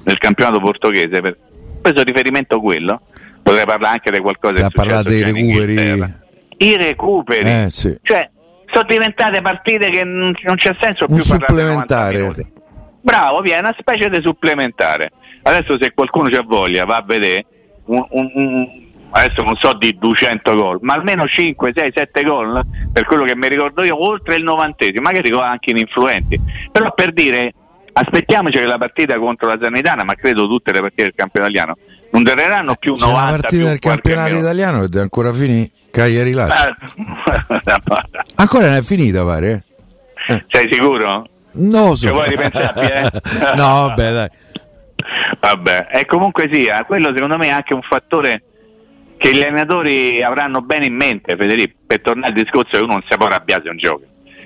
nel 0.04 0.18
campionato 0.18 0.60
portoghese 0.60 1.22
per 1.22 1.38
preso 1.82 2.04
riferimento 2.04 2.56
a 2.56 2.60
quello 2.60 3.02
potrei 3.48 3.66
parlare 3.66 3.94
anche 3.94 4.12
di 4.12 4.20
qualcosa 4.20 4.60
che 4.60 4.68
successo 4.74 5.04
dei 5.04 5.24
recuperi. 5.24 6.14
I 6.60 6.76
recuperi 6.76 7.50
Eh, 7.50 7.68
sì. 7.70 7.98
cioè 8.02 8.30
sono 8.72 8.84
diventate 8.88 9.42
partite 9.42 9.90
che 9.90 10.04
non, 10.04 10.36
non 10.44 10.56
c'è 10.56 10.76
senso 10.80 11.06
più 11.06 11.16
Un 11.16 11.22
supplementare. 11.22 12.36
Bravo, 13.02 13.40
viene 13.40 13.60
una 13.60 13.76
specie 13.80 14.10
di 14.10 14.20
supplementare. 14.22 15.12
Adesso 15.44 15.78
se 15.80 15.94
qualcuno 15.94 16.28
c'ha 16.30 16.44
voglia 16.44 16.84
va 16.84 16.98
a 16.98 17.04
vedere 17.06 17.46
un, 17.86 18.06
un, 18.10 18.32
un, 18.34 18.87
adesso 19.12 19.42
non 19.44 19.56
so 19.56 19.74
di 19.74 19.98
200 19.98 20.56
gol, 20.56 20.78
ma 20.82 20.94
almeno 20.94 21.28
5, 21.28 21.72
6, 21.76 21.92
7 21.96 22.24
gol 22.24 22.62
per 22.92 23.06
quello 23.06 23.24
che 23.24 23.36
mi 23.36 23.48
ricordo 23.48 23.84
io, 23.84 24.02
oltre 24.04 24.36
il 24.36 24.44
novantesimo, 24.44 25.02
magari 25.02 25.32
anche 25.32 25.72
in 25.72 25.78
influenti. 25.78 26.40
Però 26.72 26.94
per 26.94 27.14
dire 27.14 27.54
aspettiamoci 27.94 28.58
che 28.60 28.66
la 28.66 28.78
partita 28.78 29.18
contro 29.18 29.48
la 29.48 29.58
Sanitana, 29.62 30.04
ma 30.04 30.14
credo 30.14 30.48
tutte 30.48 30.72
le 30.72 30.82
partite 30.82 31.04
del 31.04 31.14
campionato 31.16 31.52
italiano, 31.52 31.78
non 32.12 32.24
dureranno 32.24 32.76
più 32.76 32.94
C'è 32.94 33.06
90 33.06 33.32
la 33.32 33.38
partita 33.38 33.64
del 33.66 33.80
campionato 33.80 34.28
minuto. 34.30 34.46
italiano 34.46 34.84
ed 34.84 34.96
è 34.96 35.00
ancora 35.00 35.34
finita. 35.34 35.76
Cagliari 35.90 36.32
Lazio. 36.32 36.70
Eh, 36.70 37.72
Ancora 38.36 38.68
non 38.68 38.76
è 38.76 38.82
finita, 38.84 39.24
pare? 39.24 39.64
eh? 40.28 40.46
Sei 40.48 40.72
sicuro? 40.72 41.26
Lo 41.54 41.96
so. 41.96 42.08
Ci 42.08 42.10
vuoi 42.10 42.30
ripensarti, 42.30 42.80
eh? 42.86 43.10
no, 43.56 43.88
vabbè, 43.88 44.12
dai. 44.12 44.28
Vabbè, 45.40 45.88
e 45.92 46.06
comunque 46.06 46.50
sia, 46.52 46.84
quello 46.86 47.12
secondo 47.14 47.38
me 47.38 47.48
è 47.48 47.50
anche 47.50 47.74
un 47.74 47.82
fattore 47.82 48.44
che 49.18 49.34
gli 49.34 49.42
allenatori 49.42 50.22
avranno 50.22 50.62
bene 50.62 50.86
in 50.86 50.96
mente, 50.96 51.36
Federico, 51.36 51.76
per 51.86 52.02
tornare 52.02 52.28
al 52.28 52.34
discorso 52.34 52.78
che 52.78 52.84
uno 52.84 52.94
non 52.94 53.04
si 53.08 53.16
può 53.18 53.26
arrabbiare 53.26 53.64
se 53.64 53.70
un 53.70 53.78
gioco. 53.78 54.04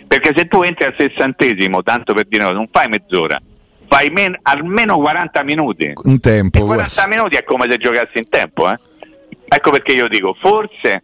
Perché 0.07 0.33
se 0.35 0.45
tu 0.45 0.61
entri 0.61 0.85
al 0.85 0.95
sessantesimo, 0.97 1.83
tanto 1.83 2.13
per 2.13 2.25
dire 2.27 2.51
non 2.51 2.67
fai 2.71 2.87
mezz'ora, 2.87 3.39
fai 3.87 4.09
men- 4.09 4.37
almeno 4.41 4.97
40 4.97 5.43
minuti. 5.43 5.91
Un 5.95 6.19
tempo. 6.19 6.57
E 6.57 6.61
40 6.61 6.75
questo. 6.83 7.07
minuti 7.07 7.35
è 7.35 7.43
come 7.43 7.69
se 7.69 7.77
giocassi 7.77 8.17
in 8.17 8.29
tempo, 8.29 8.69
eh? 8.69 8.77
Ecco 9.47 9.71
perché 9.71 9.91
io 9.91 10.07
dico, 10.07 10.35
forse 10.39 11.03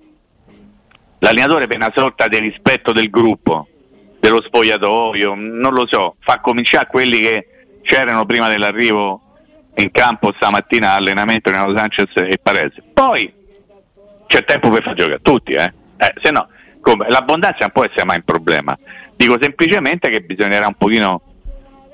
l'allenatore 1.20 1.68
per 1.68 1.78
una 1.78 1.92
sorta 1.94 2.28
di 2.28 2.40
rispetto 2.40 2.94
del 2.94 3.10
gruppo, 3.10 3.68
dello 4.20 4.42
spogliatoio, 4.42 5.36
non 5.36 5.74
lo 5.74 5.86
so, 5.88 6.16
fa 6.20 6.40
cominciare 6.40 6.88
quelli 6.88 7.20
che 7.20 7.48
c'erano 7.82 8.26
prima 8.26 8.50
dell'arrivo 8.50 9.22
in 9.76 9.92
campo 9.92 10.34
stamattina 10.36 10.92
all'allenamento 10.94 11.50
Renato 11.50 11.76
Sanchez 11.76 12.12
e 12.16 12.38
Paredes. 12.42 12.82
Poi 12.94 13.32
c'è 14.28 14.44
tempo 14.44 14.70
per 14.70 14.84
far 14.84 14.94
giocare 14.94 15.20
tutti, 15.22 15.54
eh? 15.54 15.74
eh 15.98 16.14
se 16.22 16.32
no, 16.32 16.48
come, 16.82 17.08
l'abbondanza 17.10 17.58
non 17.62 17.72
può 17.72 17.84
essere 17.84 18.06
mai 18.06 18.18
un 18.18 18.24
problema. 18.24 18.78
Dico 19.16 19.38
semplicemente 19.42 20.10
che 20.10 20.22
bisognerà 20.22 20.68
un 20.68 20.76
pochino 20.76 21.22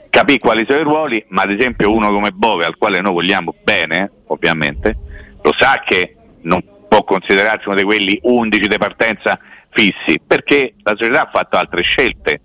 capire 0.10 0.40
quali 0.40 0.66
sono 0.68 0.80
i 0.80 0.84
ruoli, 0.84 1.26
ma 1.30 1.42
ad 1.44 1.52
esempio 1.52 1.92
uno 1.92 2.12
come 2.12 2.32
Bove, 2.32 2.66
al 2.66 2.78
quale 2.78 3.02
noi 3.02 3.14
vogliamo 3.14 3.56
bene, 3.64 4.12
ovviamente, 4.28 4.98
lo 5.42 5.54
sa 5.58 5.82
che 5.84 6.16
non 6.42 6.62
può 6.88 7.04
considerarsi 7.04 7.68
uno 7.68 7.78
di 7.78 7.84
quelli 7.84 8.20
11 8.22 8.68
di 8.68 8.78
partenza 8.78 9.40
fissi, 9.70 10.20
perché 10.26 10.76
la 10.84 10.96
società 10.96 11.24
ha 11.24 11.30
fatto 11.32 11.58
altre 11.58 11.82
scelte, 11.82 12.42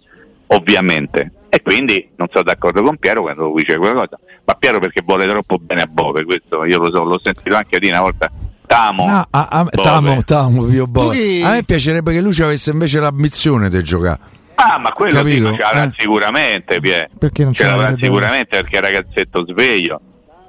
ovviamente. 0.47 1.33
E 1.51 1.61
quindi 1.61 2.11
non 2.17 2.29
sono 2.31 2.45
d'accordo 2.45 2.83
con 2.83 2.97
Piero 2.97 3.23
quando 3.23 3.53
dice 3.55 3.77
quella 3.77 3.95
cosa, 3.95 4.19
ma 4.45 4.55
Piero 4.55 4.79
perché 4.79 5.03
vuole 5.05 5.27
troppo 5.27 5.59
bene 5.59 5.83
a 5.83 5.87
Bove, 5.87 6.25
questo 6.25 6.65
io 6.65 6.79
lo 6.79 6.91
so, 6.91 7.05
l'ho 7.05 7.21
sentito 7.23 7.55
anche 7.55 7.79
di 7.79 7.89
una 7.89 8.01
volta. 8.01 8.31
Tamo, 8.69 9.07
No, 9.07 9.25
a, 9.31 9.49
a, 9.51 9.65
Bove. 9.65 9.83
tamo, 9.83 10.23
tamo, 10.23 10.65
Pio 10.65 10.87
Bove. 10.87 11.43
a 11.43 11.51
me 11.53 11.63
piacerebbe 11.65 12.13
che 12.13 12.21
lui 12.21 12.35
ci 12.35 12.43
avesse 12.43 12.71
invece 12.71 13.01
l'ambizione 13.01 13.71
di 13.71 13.83
giocare. 13.83 14.19
Ah, 14.57 14.79
ma 14.79 14.93
quello 14.93 15.15
Capito? 15.15 15.37
dico, 15.51 15.55
ce 15.57 15.63
l'avrà 15.63 15.85
Eh. 15.85 15.93
sicuramente, 15.97 16.79
Pie. 16.81 17.11
Perché 17.19 17.45
non 17.45 17.55
ce 17.55 17.65
ce 17.65 17.71
l'avrà 17.71 17.95
sicuramente 17.99 18.61
perché 18.61 18.77
è 18.79 18.81
ragazzetto 18.83 19.47
sveglio 19.47 20.01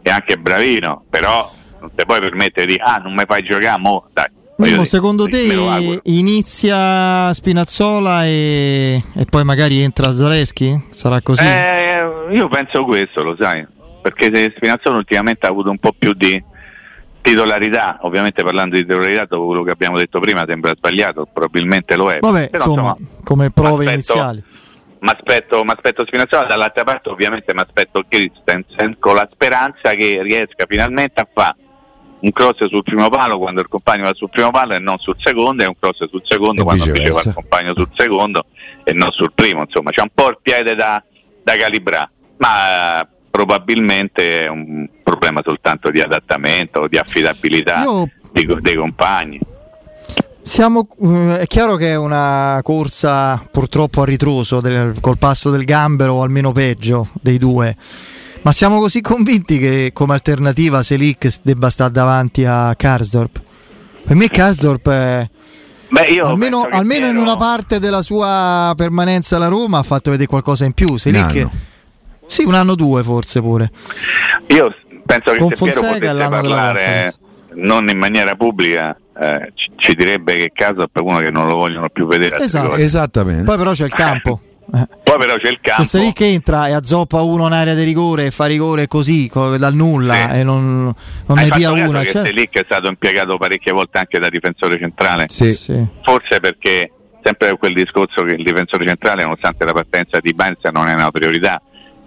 e 0.01 0.09
anche 0.09 0.37
bravino, 0.37 1.03
però 1.09 1.49
non 1.79 1.91
ti 1.95 2.03
puoi 2.05 2.19
permettere 2.19 2.65
di 2.65 2.75
ah 2.77 2.97
non 2.97 3.13
mi 3.13 3.23
fai 3.25 3.41
giocare, 3.43 3.79
mo 3.79 4.05
dai. 4.11 4.27
dire, 4.57 4.83
secondo 4.83 5.25
te 5.25 6.01
inizia 6.03 7.31
Spinazzola 7.33 8.25
e, 8.25 9.01
e 9.15 9.25
poi 9.25 9.43
magari 9.45 9.79
entra 9.81 10.11
Zaleschi? 10.11 10.87
Sarà 10.89 11.21
così? 11.21 11.45
Eh, 11.45 12.05
io 12.31 12.47
penso 12.49 12.83
questo, 12.83 13.23
lo 13.23 13.35
sai, 13.39 13.65
perché 14.01 14.29
se 14.33 14.53
Spinazzola 14.55 14.97
ultimamente 14.97 15.45
ha 15.45 15.49
avuto 15.49 15.69
un 15.69 15.77
po' 15.77 15.93
più 15.97 16.13
di 16.13 16.41
titolarità, 17.21 17.99
ovviamente 18.01 18.43
parlando 18.43 18.75
di 18.75 18.81
titolarità 18.81 19.25
dopo 19.25 19.47
quello 19.47 19.63
che 19.63 19.71
abbiamo 19.71 19.97
detto 19.97 20.19
prima 20.19 20.45
sembra 20.47 20.73
sbagliato, 20.75 21.27
probabilmente 21.31 21.95
lo 21.95 22.11
è. 22.11 22.19
Vabbè, 22.19 22.49
Però, 22.49 22.65
insomma, 22.65 22.97
come 23.23 23.51
prove 23.51 23.91
iniziali. 23.91 24.43
Mi 24.99 25.09
aspetto, 25.09 25.63
m'aspetto 25.63 26.05
Spinazzola, 26.05 26.43
dall'altra 26.43 26.83
parte 26.83 27.09
ovviamente 27.09 27.53
mi 27.53 27.61
aspetto 27.61 28.03
Christensen 28.07 28.97
con 28.99 29.15
la 29.15 29.27
speranza 29.31 29.93
che 29.93 30.21
riesca 30.21 30.65
finalmente 30.67 31.21
a 31.21 31.27
fare 31.31 31.55
un 32.19 32.31
cross 32.33 32.65
sul 32.65 32.83
primo 32.83 33.07
palo 33.09 33.37
quando 33.37 33.61
il 33.61 33.69
compagno 33.69 34.03
va 34.03 34.13
sul 34.13 34.29
primo 34.29 34.51
palo 34.51 34.73
e 34.73 34.79
non 34.79 34.97
sul 34.97 35.15
secondo 35.17 35.63
e 35.63 35.67
un 35.67 35.75
cross 35.79 36.05
sul 36.09 36.21
secondo 36.25 36.61
E 36.61 36.63
quando 36.65 36.85
invece 36.85 37.11
va 37.11 37.21
il 37.23 37.33
compagno 37.33 37.73
sul 37.73 37.89
secondo 37.95 38.45
e 38.83 38.91
non 38.93 39.11
sul 39.11 39.31
primo 39.33 39.61
insomma 39.61 39.91
c'è 39.91 40.01
un 40.01 40.09
po' 40.13 40.27
il 40.29 40.39
piede 40.41 40.75
da, 40.75 41.01
da 41.43 41.55
calibrare 41.55 42.09
ma 42.37 43.07
probabilmente 43.39 44.43
è 44.43 44.47
un 44.49 44.85
problema 45.01 45.41
soltanto 45.41 45.89
di 45.91 46.01
adattamento 46.01 46.87
di 46.89 46.97
affidabilità 46.97 47.83
Io- 47.83 48.09
di- 48.33 48.57
dei 48.59 48.75
compagni 48.75 49.39
Siamo, 50.41 50.87
eh, 51.03 51.39
è 51.41 51.47
chiaro 51.47 51.75
che 51.75 51.91
è 51.91 51.95
una 51.95 52.59
corsa 52.63 53.41
purtroppo 53.51 54.01
a 54.01 54.05
ritroso 54.05 54.59
del- 54.61 54.95
col 54.99 55.17
passo 55.17 55.51
del 55.51 55.63
gambero 55.63 56.13
o 56.15 56.21
almeno 56.23 56.51
peggio 56.51 57.07
dei 57.21 57.37
due. 57.37 57.75
Ma 58.41 58.51
siamo 58.51 58.79
così 58.79 58.99
convinti 59.01 59.59
che 59.59 59.91
come 59.93 60.13
alternativa 60.13 60.81
Selic 60.81 61.29
debba 61.43 61.69
stare 61.69 61.91
davanti 61.91 62.45
a 62.45 62.73
Karsdorp? 62.75 63.41
Per 64.05 64.15
me 64.15 64.27
Karsdorp 64.27 64.89
è, 64.89 65.29
Beh, 65.89 66.05
io 66.07 66.25
almeno, 66.25 66.67
almeno 66.67 67.05
in 67.07 67.17
una 67.17 67.35
parte 67.35 67.77
della 67.77 68.01
sua 68.01 68.73
permanenza 68.75 69.35
alla 69.35 69.49
Roma 69.49 69.77
ha 69.77 69.83
fatto 69.83 70.09
vedere 70.09 70.27
qualcosa 70.29 70.65
in 70.65 70.73
più. 70.73 70.97
Selic, 70.97 71.35
anno. 71.35 71.51
Sì, 72.29 72.43
un 72.45 72.53
anno 72.53 72.71
o 72.73 72.75
due 72.75 73.01
forse 73.03 73.41
pure. 73.41 73.71
Io 74.47 74.73
penso 75.05 75.31
che 75.31 75.37
Con 75.39 75.49
se 75.49 75.55
Piero 75.55 75.71
Fonseca 75.81 75.87
potesse 75.93 76.13
l'anno 76.13 76.17
della 76.17 76.29
parlare 76.29 77.13
non 77.55 77.89
in 77.89 77.97
maniera 77.97 78.35
pubblica 78.35 78.95
eh, 79.19 79.51
ci, 79.55 79.71
ci 79.75 79.95
direbbe 79.95 80.37
che 80.37 80.51
caso 80.53 80.87
per 80.87 81.01
uno 81.01 81.17
che 81.17 81.31
non 81.31 81.47
lo 81.47 81.55
vogliono 81.55 81.89
più 81.89 82.05
vedere 82.05 82.35
a 82.37 82.43
Esatto. 82.43 82.75
Esattamente. 82.75 83.43
Poi 83.43 83.57
però 83.57 83.71
c'è 83.71 83.85
il 83.85 83.91
campo. 83.93 84.39
Eh. 84.71 84.87
poi 85.01 85.17
però 85.17 85.35
c'è 85.37 85.49
il 85.49 85.57
campo 85.59 85.81
Se 85.83 85.97
Selic 85.97 86.21
entra 86.21 86.67
e 86.67 86.73
azzoppa 86.73 87.21
uno 87.23 87.47
in 87.47 87.53
area 87.53 87.73
di 87.73 87.83
rigore 87.83 88.27
e 88.27 88.31
fa 88.31 88.45
rigore 88.45 88.85
così 88.85 89.27
co- 89.27 89.57
dal 89.57 89.73
nulla 89.73 90.13
Sì. 90.13 90.39
e 90.39 90.43
non, 90.43 90.93
non 91.25 91.37
ne 91.37 91.47
pia 91.47 91.71
una, 91.71 92.01
che 92.01 92.09
cioè- 92.11 92.21
Selic 92.25 92.55
è 92.59 92.61
stato 92.65 92.87
impiegato 92.87 93.35
parecchie 93.37 93.71
volte 93.71 93.97
anche 93.97 94.19
da 94.19 94.29
difensore 94.29 94.77
centrale 94.77 95.25
Sì. 95.27 95.51
Sì. 95.55 95.87
forse 96.03 96.39
perché 96.39 96.91
sempre 97.23 97.57
quel 97.57 97.73
discorso 97.73 98.21
che 98.21 98.33
il 98.33 98.43
difensore 98.43 98.85
centrale 98.85 99.23
nonostante 99.23 99.65
la 99.65 99.73
partenza 99.73 100.19
di 100.19 100.33
Benz 100.35 100.63
non 100.71 100.87
è 100.87 100.93
una 100.93 101.09
priorità 101.09 101.59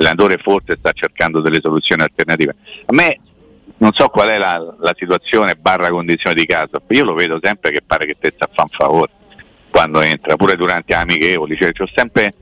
l'allenatore 0.02 0.38
forse 0.38 0.76
sta 0.78 0.92
cercando 0.92 1.40
delle 1.40 1.60
soluzioni 1.60 2.02
alternative. 2.02 2.54
A 2.86 2.92
me 2.92 3.18
non 3.78 3.92
so 3.92 4.08
qual 4.08 4.28
è 4.28 4.38
la, 4.38 4.74
la 4.78 4.94
situazione 4.96 5.54
barra 5.54 5.88
condizione 5.88 6.34
di 6.34 6.46
caso 6.46 6.82
io 6.88 7.04
lo 7.04 7.14
vedo 7.14 7.38
sempre 7.42 7.72
che 7.72 7.82
pare 7.84 8.06
che 8.06 8.16
te 8.18 8.32
sta 8.34 8.44
a 8.44 8.50
fare 8.52 8.68
un 8.70 8.76
favore 8.76 9.10
quando 9.70 10.00
entra 10.00 10.36
pure 10.36 10.54
durante 10.54 10.94
amichevoli 10.94 11.56
cioè 11.56 11.72
ho 11.76 11.88
sempre 11.92 12.34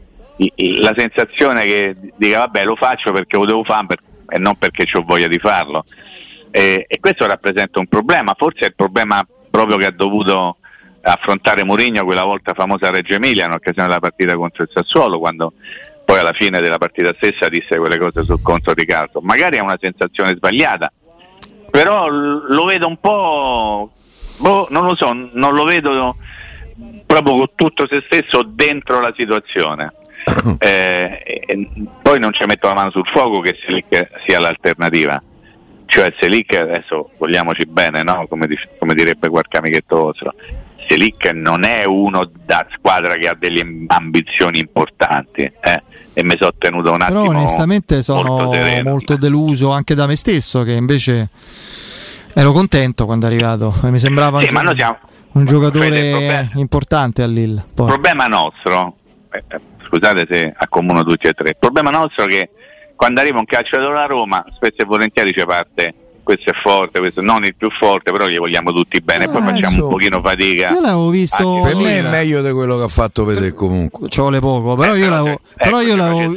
la 0.80 0.92
sensazione 0.96 1.64
che 1.64 1.96
dica 2.16 2.38
vabbè 2.38 2.64
lo 2.64 2.76
faccio 2.76 3.12
perché 3.12 3.36
lo 3.36 3.44
devo 3.44 3.64
fare 3.64 3.86
e 4.30 4.38
non 4.38 4.56
perché 4.56 4.86
ho 4.96 5.02
voglia 5.02 5.28
di 5.28 5.38
farlo. 5.38 5.84
E, 6.50 6.84
e 6.88 7.00
questo 7.00 7.26
rappresenta 7.26 7.78
un 7.78 7.86
problema, 7.86 8.34
forse 8.36 8.60
è 8.60 8.66
il 8.66 8.74
problema 8.74 9.24
proprio 9.50 9.76
che 9.76 9.86
ha 9.86 9.90
dovuto 9.90 10.56
affrontare 11.02 11.64
Mourinho 11.64 12.04
quella 12.04 12.24
volta 12.24 12.54
famosa 12.54 12.88
a 12.88 12.90
Reggio 12.90 13.14
Emilia 13.14 13.46
in 13.46 13.52
occasione 13.52 13.88
della 13.88 14.00
partita 14.00 14.36
contro 14.36 14.62
il 14.62 14.70
Sassuolo 14.72 15.18
quando 15.18 15.54
poi 16.10 16.18
alla 16.18 16.32
fine 16.32 16.60
della 16.60 16.78
partita 16.78 17.14
stessa 17.16 17.48
disse 17.48 17.78
quelle 17.78 17.96
cose 17.96 18.24
sul 18.24 18.42
conto 18.42 18.74
di 18.74 18.84
calcio 18.84 19.20
magari 19.20 19.58
è 19.58 19.60
una 19.60 19.78
sensazione 19.80 20.34
sbagliata 20.34 20.92
però 21.70 22.08
lo 22.08 22.64
vedo 22.64 22.88
un 22.88 22.98
po' 22.98 23.92
boh, 24.40 24.66
non 24.70 24.86
lo 24.86 24.96
so, 24.96 25.12
non 25.12 25.54
lo 25.54 25.62
vedo 25.62 26.16
proprio 27.06 27.36
con 27.36 27.50
tutto 27.54 27.86
se 27.88 28.02
stesso 28.06 28.42
dentro 28.42 29.00
la 29.00 29.14
situazione 29.16 29.92
Eh, 30.58 31.68
poi 32.02 32.18
non 32.18 32.32
ci 32.34 32.44
metto 32.44 32.66
la 32.66 32.74
mano 32.74 32.90
sul 32.90 33.06
fuoco 33.06 33.40
che 33.40 33.56
Selic 33.64 34.10
sia 34.26 34.40
l'alternativa 34.40 35.22
cioè 35.86 36.12
Selic 36.18 36.56
adesso 36.56 37.10
vogliamoci 37.18 37.66
bene 37.66 38.02
no? 38.02 38.26
come, 38.28 38.48
come 38.78 38.94
direbbe 38.94 39.28
qualche 39.28 39.58
amichetto 39.58 39.96
vostro 39.96 40.34
Selic 40.88 41.30
non 41.32 41.62
è 41.62 41.84
uno 41.84 42.28
da 42.44 42.66
squadra 42.72 43.14
che 43.14 43.28
ha 43.28 43.34
delle 43.34 43.64
ambizioni 43.86 44.58
importanti 44.58 45.42
eh? 45.42 45.82
E 46.20 46.24
mi 46.24 46.36
sono 46.38 46.52
tenuto 46.56 46.92
un 46.92 46.98
Però 46.98 47.22
attimo 47.22 47.38
onestamente 47.38 48.02
sono 48.02 48.36
molto 48.36 48.58
molto 48.84 49.16
deluso 49.16 49.70
anche 49.70 49.94
da 49.94 50.06
me 50.06 50.16
stesso 50.16 50.62
che 50.62 50.72
invece 50.72 51.30
ero 52.34 52.52
contento 52.52 53.06
quando 53.06 53.26
è 53.26 53.28
arrivato. 53.30 53.74
Mi 53.82 53.98
sembrava 53.98 54.40
Sì, 54.40 54.54
un, 54.54 54.72
siamo- 54.76 54.98
un 55.32 55.44
giocatore 55.46 56.10
problema- 56.10 56.48
importante 56.54 57.22
a 57.22 57.26
Lille. 57.26 57.64
Il 57.66 57.72
problema 57.74 58.26
nostro, 58.26 58.96
eh, 59.32 59.42
eh, 59.48 59.60
scusate 59.86 60.26
se 60.30 60.52
accomuno 60.56 61.02
tutti 61.04 61.26
e 61.26 61.32
tre, 61.32 61.50
il 61.50 61.56
problema 61.58 61.90
nostro 61.90 62.24
è 62.24 62.28
che 62.28 62.50
quando 62.94 63.20
arriva 63.20 63.38
un 63.38 63.46
calciatore 63.46 63.98
a 63.98 64.04
Roma, 64.06 64.44
spesso 64.54 64.82
e 64.82 64.84
volentieri 64.84 65.32
ci 65.32 65.42
parte 65.46 65.94
questo 66.34 66.50
è 66.50 66.54
forte, 66.62 67.00
questo 67.00 67.20
non 67.22 67.44
il 67.44 67.56
più 67.56 67.68
forte, 67.70 68.12
però 68.12 68.28
gli 68.28 68.36
vogliamo 68.38 68.72
tutti 68.72 69.00
bene, 69.00 69.26
poi 69.26 69.38
Eh, 69.38 69.44
facciamo 69.46 69.58
insomma. 69.58 69.82
un 69.84 69.90
pochino 69.90 70.20
fatica. 70.20 70.70
Io 70.70 70.80
l'avevo 70.80 71.08
visto. 71.10 71.60
Per 71.64 71.74
me 71.74 71.98
è 71.98 72.02
meglio 72.08 72.40
di 72.40 72.52
quello 72.52 72.76
che 72.76 72.84
ha 72.84 72.88
fatto 72.88 73.24
vedere 73.24 73.52
comunque. 73.52 74.08
Ci 74.08 74.20
vuole 74.20 74.38
poco, 74.38 74.76
però 74.76 74.94
Eh, 74.94 74.98
io 74.98 75.10
l'avevo. 75.10 75.28
ecco, 75.30 75.42
Però 75.56 75.80
io 75.80 75.90
se 75.90 75.96
l'avevo. 75.96 76.34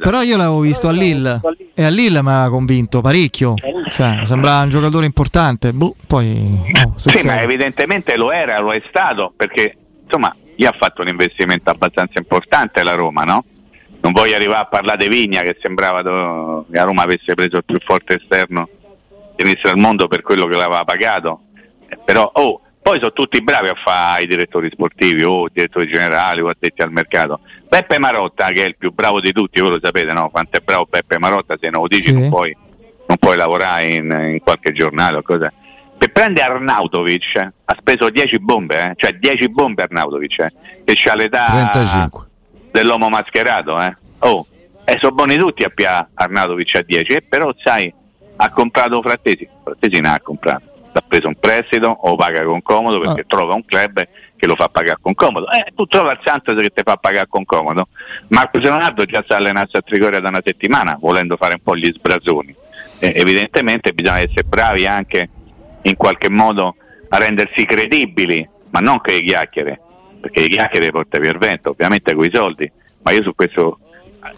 Però 0.00 0.22
io 0.22 0.36
l'avevo 0.38 0.60
visto 0.60 0.88
a 0.88 0.92
Lille 0.92 1.40
e 1.74 1.84
a 1.84 1.90
Lille 1.90 2.22
mi 2.22 2.28
aveva 2.30 2.48
convinto 2.48 3.00
parecchio. 3.02 3.54
Cioè, 3.90 4.22
sembrava 4.24 4.62
un 4.62 4.70
giocatore 4.70 5.04
importante. 5.04 5.72
Boh, 5.74 5.94
poi. 6.06 6.62
no, 6.72 6.94
Sì, 6.96 7.26
ma 7.26 7.42
evidentemente 7.42 8.16
lo 8.16 8.32
era, 8.32 8.60
lo 8.60 8.72
è 8.72 8.82
stato, 8.88 9.32
perché 9.36 9.76
insomma 10.04 10.34
gli 10.56 10.64
ha 10.64 10.74
fatto 10.78 11.02
un 11.02 11.08
investimento 11.08 11.68
abbastanza 11.68 12.18
importante 12.18 12.82
la 12.82 12.94
Roma, 12.94 13.24
no? 13.24 13.44
Non 14.00 14.12
voglio 14.12 14.34
arrivare 14.36 14.62
a 14.62 14.66
parlare 14.66 15.06
di 15.06 15.08
Vigna 15.14 15.42
che 15.42 15.58
sembrava 15.60 16.02
che 16.02 16.08
la 16.78 16.82
Roma 16.84 17.02
avesse 17.02 17.34
preso 17.34 17.58
il 17.58 17.64
più 17.64 17.78
forte 17.84 18.16
esterno 18.16 18.68
sinistro 19.44 19.70
al 19.70 19.78
mondo 19.78 20.08
per 20.08 20.22
quello 20.22 20.46
che 20.46 20.56
l'aveva 20.56 20.84
pagato. 20.84 21.42
Eh, 21.88 21.98
però 22.04 22.30
oh, 22.34 22.60
poi 22.82 22.98
sono 22.98 23.12
tutti 23.12 23.42
bravi 23.42 23.68
a 23.68 23.74
fare 23.74 24.22
i 24.22 24.26
direttori 24.26 24.70
sportivi 24.72 25.22
o 25.22 25.48
direttori 25.52 25.86
generali 25.86 26.40
o 26.40 26.48
addetti 26.48 26.82
al 26.82 26.90
mercato. 26.90 27.40
Beppe 27.68 27.98
Marotta, 27.98 28.50
che 28.50 28.64
è 28.64 28.66
il 28.66 28.76
più 28.76 28.92
bravo 28.92 29.20
di 29.20 29.32
tutti, 29.32 29.60
voi 29.60 29.70
lo 29.70 29.78
sapete, 29.80 30.12
no? 30.12 30.30
Quanto 30.30 30.58
è 30.58 30.60
bravo 30.60 30.86
Beppe 30.90 31.18
Marotta, 31.18 31.56
se 31.60 31.70
non 31.70 31.82
lo 31.82 31.88
dici 31.88 32.08
Sì. 32.08 32.12
non 32.12 32.28
puoi, 32.28 32.56
non 33.06 33.16
puoi 33.18 33.36
lavorare 33.36 33.86
in, 33.86 34.10
in 34.32 34.40
qualche 34.40 34.72
giornale 34.72 35.18
o 35.18 35.22
cosa. 35.22 35.52
Per 35.96 36.10
prendere 36.10 36.52
Arnautovic 36.54 37.36
eh, 37.36 37.52
ha 37.64 37.76
speso 37.78 38.10
10 38.10 38.40
bombe, 38.40 38.90
eh, 38.90 38.92
cioè 38.96 39.12
10 39.12 39.48
bombe 39.50 39.84
Arnautovic, 39.84 40.40
eh, 40.40 40.94
che 40.94 41.08
ha 41.08 41.14
l'età 41.14 41.44
35. 41.46 42.26
dell'uomo 42.72 43.08
mascherato. 43.08 43.80
Eh. 43.80 43.96
Oh, 44.18 44.44
e 44.84 44.98
sono 44.98 45.14
buoni 45.14 45.36
tutti 45.36 45.62
a 45.62 45.68
Pia 45.68 46.08
Arnautovic 46.12 46.74
a 46.74 46.82
10, 46.82 47.12
eh, 47.12 47.22
però 47.22 47.54
sai, 47.62 47.94
ha 48.36 48.50
comprato 48.50 49.00
Frattesi, 49.02 49.48
Frattesi 49.62 50.00
ne 50.00 50.08
ha 50.08 50.20
comprato, 50.20 50.62
l'ha 50.92 51.02
preso 51.06 51.28
un 51.28 51.34
prestito 51.36 51.88
o 51.88 52.16
paga 52.16 52.42
con 52.44 52.62
comodo 52.62 53.00
perché 53.00 53.20
Ah. 53.22 53.24
trova 53.26 53.54
un 53.54 53.64
club 53.64 54.06
che 54.36 54.46
lo 54.48 54.56
fa 54.56 54.68
pagare 54.68 54.98
con 55.00 55.14
comodo. 55.14 55.48
Eh, 55.50 55.72
tu 55.74 55.86
trova 55.86 56.12
il 56.12 56.18
Santos 56.22 56.56
che 56.60 56.70
ti 56.70 56.82
fa 56.84 56.96
pagare 56.96 57.28
con 57.28 57.44
comodo. 57.44 57.86
Marco 58.28 58.58
Leonardo 58.58 59.04
già 59.04 59.22
sta 59.22 59.36
allenarsi 59.36 59.76
a 59.76 59.82
Trigoria 59.82 60.18
da 60.18 60.30
una 60.30 60.40
settimana, 60.44 60.96
volendo 61.00 61.36
fare 61.36 61.54
un 61.54 61.60
po' 61.62 61.76
gli 61.76 61.90
sbrazoni. 61.92 62.52
Eh, 62.98 63.12
evidentemente 63.14 63.92
bisogna 63.92 64.18
essere 64.18 64.42
bravi 64.44 64.84
anche 64.86 65.28
in 65.82 65.96
qualche 65.96 66.28
modo 66.28 66.74
a 67.08 67.18
rendersi 67.18 67.64
credibili, 67.64 68.48
ma 68.70 68.80
non 68.80 69.00
che 69.00 69.12
le 69.12 69.22
chiacchiere, 69.22 69.80
perché 70.20 70.40
le 70.40 70.48
chiacchiere 70.48 70.90
porta 70.90 71.18
via 71.20 71.30
il 71.30 71.38
vento, 71.38 71.70
ovviamente 71.70 72.12
con 72.14 72.24
i 72.24 72.30
soldi, 72.32 72.70
ma 73.02 73.12
io 73.12 73.22
su 73.22 73.34
questo, 73.36 73.78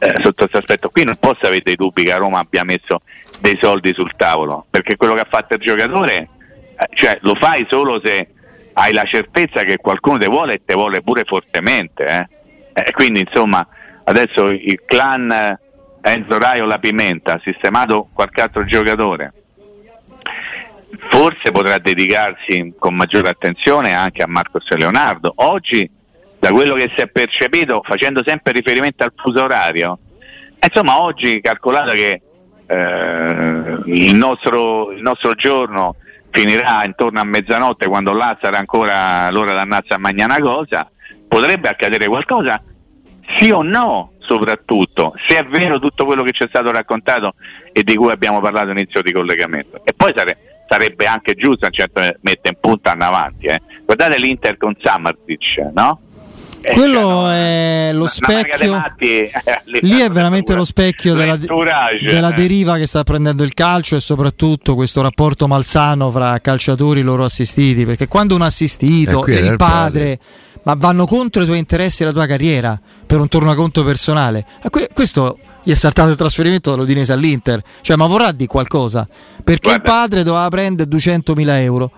eh, 0.00 0.14
sotto 0.20 0.32
questo 0.48 0.58
aspetto 0.58 0.90
qui 0.90 1.04
non 1.04 1.16
posso 1.18 1.46
avere 1.46 1.62
dei 1.62 1.76
dubbi 1.76 2.04
che 2.04 2.12
a 2.12 2.16
Roma 2.18 2.40
abbia 2.40 2.64
messo 2.64 3.00
dei 3.44 3.58
soldi 3.60 3.92
sul 3.92 4.12
tavolo, 4.16 4.64
perché 4.70 4.96
quello 4.96 5.12
che 5.12 5.20
ha 5.20 5.26
fatto 5.28 5.52
il 5.52 5.60
giocatore, 5.60 6.28
eh, 6.78 6.88
cioè 6.94 7.18
lo 7.20 7.34
fai 7.34 7.66
solo 7.68 8.00
se 8.02 8.28
hai 8.72 8.94
la 8.94 9.04
certezza 9.04 9.64
che 9.64 9.76
qualcuno 9.76 10.16
te 10.16 10.28
vuole 10.28 10.54
e 10.54 10.62
te 10.64 10.72
vuole 10.72 11.02
pure 11.02 11.24
fortemente. 11.26 12.06
eh. 12.06 12.28
Eh, 12.72 12.92
quindi 12.92 13.20
insomma 13.20 13.66
adesso 14.04 14.48
il 14.48 14.80
clan 14.86 15.30
eh, 15.30 15.58
Enzo 16.00 16.38
Raio 16.38 16.64
La 16.64 16.78
Pimenta 16.78 17.34
ha 17.34 17.40
sistemato 17.44 18.08
qualche 18.14 18.40
altro 18.40 18.64
giocatore 18.64 19.32
forse 21.10 21.50
potrà 21.52 21.76
dedicarsi 21.76 22.72
con 22.78 22.94
maggiore 22.94 23.28
attenzione 23.28 23.92
anche 23.92 24.22
a 24.22 24.26
Marcos 24.26 24.70
Leonardo. 24.70 25.32
Oggi, 25.36 25.88
da 26.38 26.50
quello 26.50 26.74
che 26.74 26.90
si 26.94 27.02
è 27.02 27.08
percepito, 27.08 27.82
facendo 27.84 28.22
sempre 28.24 28.52
riferimento 28.52 29.04
al 29.04 29.12
fuso 29.14 29.42
orario, 29.42 29.98
insomma, 30.60 31.00
oggi 31.00 31.40
calcolate 31.42 31.92
che 31.94 32.20
eh, 32.66 33.78
il, 33.86 34.14
nostro, 34.14 34.92
il 34.92 35.02
nostro 35.02 35.34
giorno 35.34 35.96
finirà 36.30 36.84
intorno 36.84 37.20
a 37.20 37.24
mezzanotte 37.24 37.86
quando 37.86 38.12
là 38.12 38.36
sarà 38.40 38.58
ancora 38.58 39.30
l'ora 39.30 39.54
d'annarsi 39.54 39.92
a 39.92 39.98
mangiare 39.98 40.40
una 40.40 40.50
cosa, 40.50 40.90
potrebbe 41.28 41.68
accadere 41.68 42.06
qualcosa, 42.06 42.60
sì 43.38 43.50
o 43.50 43.62
no, 43.62 44.12
soprattutto, 44.18 45.14
se 45.26 45.38
è 45.38 45.44
vero 45.44 45.78
tutto 45.78 46.04
quello 46.04 46.22
che 46.22 46.32
ci 46.32 46.44
è 46.44 46.48
stato 46.48 46.70
raccontato 46.70 47.34
e 47.72 47.82
di 47.82 47.94
cui 47.94 48.10
abbiamo 48.10 48.40
parlato 48.40 48.70
all'inizio 48.70 49.02
di 49.02 49.12
collegamento. 49.12 49.80
E 49.84 49.92
poi 49.92 50.12
sare- 50.14 50.38
sarebbe 50.68 51.06
anche 51.06 51.34
giusto 51.34 51.68
certo, 51.70 52.00
mettere 52.20 52.54
in 52.54 52.56
punta 52.60 52.92
in 52.94 53.02
avanti. 53.02 53.46
eh. 53.46 53.60
Guardate 53.84 54.18
l'Inter 54.18 54.56
con 54.56 54.74
Samartic, 54.80 55.70
no? 55.72 56.00
Eh, 56.66 56.72
Quello 56.72 57.00
no, 57.00 57.30
è 57.30 57.90
lo 57.92 58.06
specchio- 58.06 58.82
eh, 58.96 59.30
lì 59.82 59.98
è 60.00 60.08
veramente 60.10 60.54
lo 60.54 60.64
specchio 60.64 61.14
della, 61.14 61.36
della 61.36 62.30
eh. 62.30 62.32
deriva 62.32 62.76
che 62.76 62.86
sta 62.86 63.02
prendendo 63.02 63.42
il 63.42 63.52
calcio 63.52 63.96
e 63.96 64.00
soprattutto 64.00 64.74
questo 64.74 65.02
rapporto 65.02 65.46
malsano 65.46 66.10
fra 66.10 66.38
calciatori 66.40 67.00
e 67.00 67.02
loro 67.02 67.24
assistiti. 67.24 67.84
Perché 67.84 68.08
quando 68.08 68.34
un 68.34 68.42
assistito 68.42 69.24
Eh, 69.26 69.34
e 69.34 69.38
il 69.40 69.44
il 69.44 69.56
padre, 69.56 70.18
ma 70.62 70.74
vanno 70.74 71.04
contro 71.06 71.42
i 71.42 71.46
tuoi 71.46 71.58
interessi 71.58 72.02
e 72.02 72.06
la 72.06 72.12
tua 72.12 72.26
carriera 72.26 72.80
per 73.04 73.20
un 73.20 73.28
tornaconto 73.28 73.82
personale, 73.82 74.46
a 74.62 74.70
que- 74.70 74.88
questo 74.92 75.36
gli 75.62 75.70
è 75.70 75.74
saltato 75.74 76.10
il 76.10 76.16
trasferimento 76.16 76.70
dall'Udinese 76.70 77.12
all'Inter. 77.12 77.62
Cioè, 77.82 77.96
ma 77.96 78.06
vorrà 78.06 78.32
di 78.32 78.46
qualcosa? 78.46 79.06
Perché 79.44 79.70
il 79.70 79.80
Guarda. 79.82 79.92
padre 80.00 80.22
doveva 80.22 80.48
prendere 80.48 80.88
200.000 80.88 81.60
euro. 81.60 81.90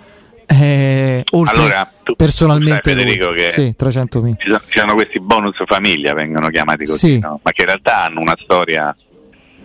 Eh, 0.48 1.24
oltre 1.32 1.56
Allora, 1.60 1.90
tu- 2.04 2.14
personalmente 2.14 2.92
tu. 2.92 2.98
Federico, 2.98 3.30
che- 3.32 3.50
sì, 3.50 3.74
300.000 3.76 4.36
ci 4.38 4.46
sono, 4.46 4.60
ci 4.68 4.78
sono 4.78 4.94
questi 4.94 5.20
bonus 5.20 5.56
famiglia, 5.66 6.14
vengono 6.14 6.48
chiamati 6.48 6.84
così, 6.86 6.98
Sì. 7.14 7.18
no? 7.18 7.40
ma 7.42 7.50
che 7.50 7.62
in 7.62 7.66
realtà 7.66 8.04
hanno 8.04 8.20
una 8.20 8.36
storia 8.40 8.94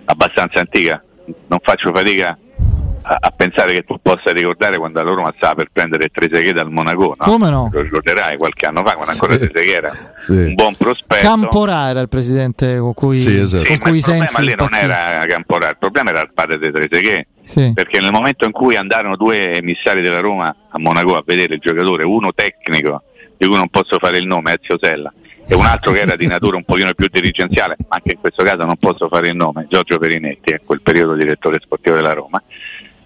abbastanza 0.06 0.60
antica. 0.60 1.02
Non 1.48 1.60
faccio 1.62 1.94
fatica 1.94 2.36
a, 3.04 3.18
a 3.20 3.32
pensare 3.36 3.74
che 3.74 3.84
tu 3.84 3.98
possa 4.02 4.32
ricordare 4.32 4.78
quando 4.78 5.02
la 5.04 5.10
Roma 5.10 5.32
stava 5.38 5.54
per 5.56 5.70
prendere 5.72 6.10
Treseghe 6.10 6.52
dal 6.52 6.70
Monaco. 6.72 7.16
No? 7.18 7.26
Come 7.32 7.50
no? 7.50 7.70
Lo 7.72 7.82
ricorderai 7.82 8.38
qualche 8.38 8.66
anno 8.66 8.84
fa, 8.84 8.94
quando 8.96 9.12
ancora 9.12 9.34
Sì. 9.38 9.48
Treseghe 9.50 9.74
era 9.74 10.14
Sì. 10.20 10.32
un 10.34 10.54
buon 10.56 10.76
prospetto. 10.76 11.22
Camporà 11.26 11.90
era 11.90 12.00
il 12.02 12.10
presidente 12.10 12.80
con 12.80 12.94
cui, 12.96 13.18
Sì, 13.20 13.38
esatto. 13.38 13.66
con 13.66 13.78
cui 13.78 13.98
il 13.98 14.02
problema 14.04 14.28
Sensi 14.28 14.42
lì 14.50 14.56
non 14.58 14.74
era 14.74 15.26
Camporà, 15.28 15.70
il 15.70 15.78
problema 15.78 16.10
era 16.10 16.22
il 16.22 16.32
padre 16.34 16.58
di 16.58 16.72
Treseghe. 16.72 17.28
Sì. 17.52 17.72
Perché 17.74 18.00
nel 18.00 18.12
momento 18.12 18.46
in 18.46 18.52
cui 18.52 18.78
andarono 18.78 19.18
due 19.18 19.58
emissari 19.58 20.00
della 20.00 20.22
Roma 20.22 20.56
a 20.70 20.80
Monaco 20.80 21.18
a 21.18 21.24
vedere 21.26 21.56
il 21.56 21.60
giocatore, 21.60 22.06
uno 22.06 22.32
tecnico, 22.34 23.04
di 23.38 23.46
cui 23.46 23.58
non 23.58 23.68
posso 23.68 23.98
fare 24.00 24.18
il 24.18 24.26
nome, 24.26 24.58
Ezio 24.58 24.78
Sella, 24.80 25.12
e 25.48 25.54
un 25.54 25.66
altro 25.66 25.92
che 25.92 26.00
era 26.00 26.16
di 26.16 26.28
natura 26.28 26.56
un 26.56 26.64
pochino 26.64 26.94
più 26.94 27.08
dirigenziale, 27.12 27.76
ma 27.90 27.96
anche 27.96 28.14
in 28.14 28.20
questo 28.20 28.44
caso 28.44 28.64
non 28.64 28.78
posso 28.78 29.10
fare 29.10 29.28
il 29.28 29.36
nome, 29.36 29.66
Giorgio 29.70 29.98
Perinetti, 29.98 30.54
a 30.54 30.62
quel 30.64 30.82
periodo 30.82 31.14
direttore 31.14 31.60
sportivo 31.62 31.96
della 31.96 32.14
Roma, 32.14 32.42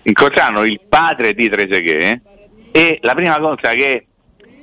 incontrarono 0.04 0.64
il 0.64 0.80
padre 0.88 1.34
di 1.34 1.50
Trezeguet 1.50 2.22
e 2.72 3.00
la 3.02 3.16
prima 3.16 3.40
cosa 3.40 3.70
che 3.70 4.06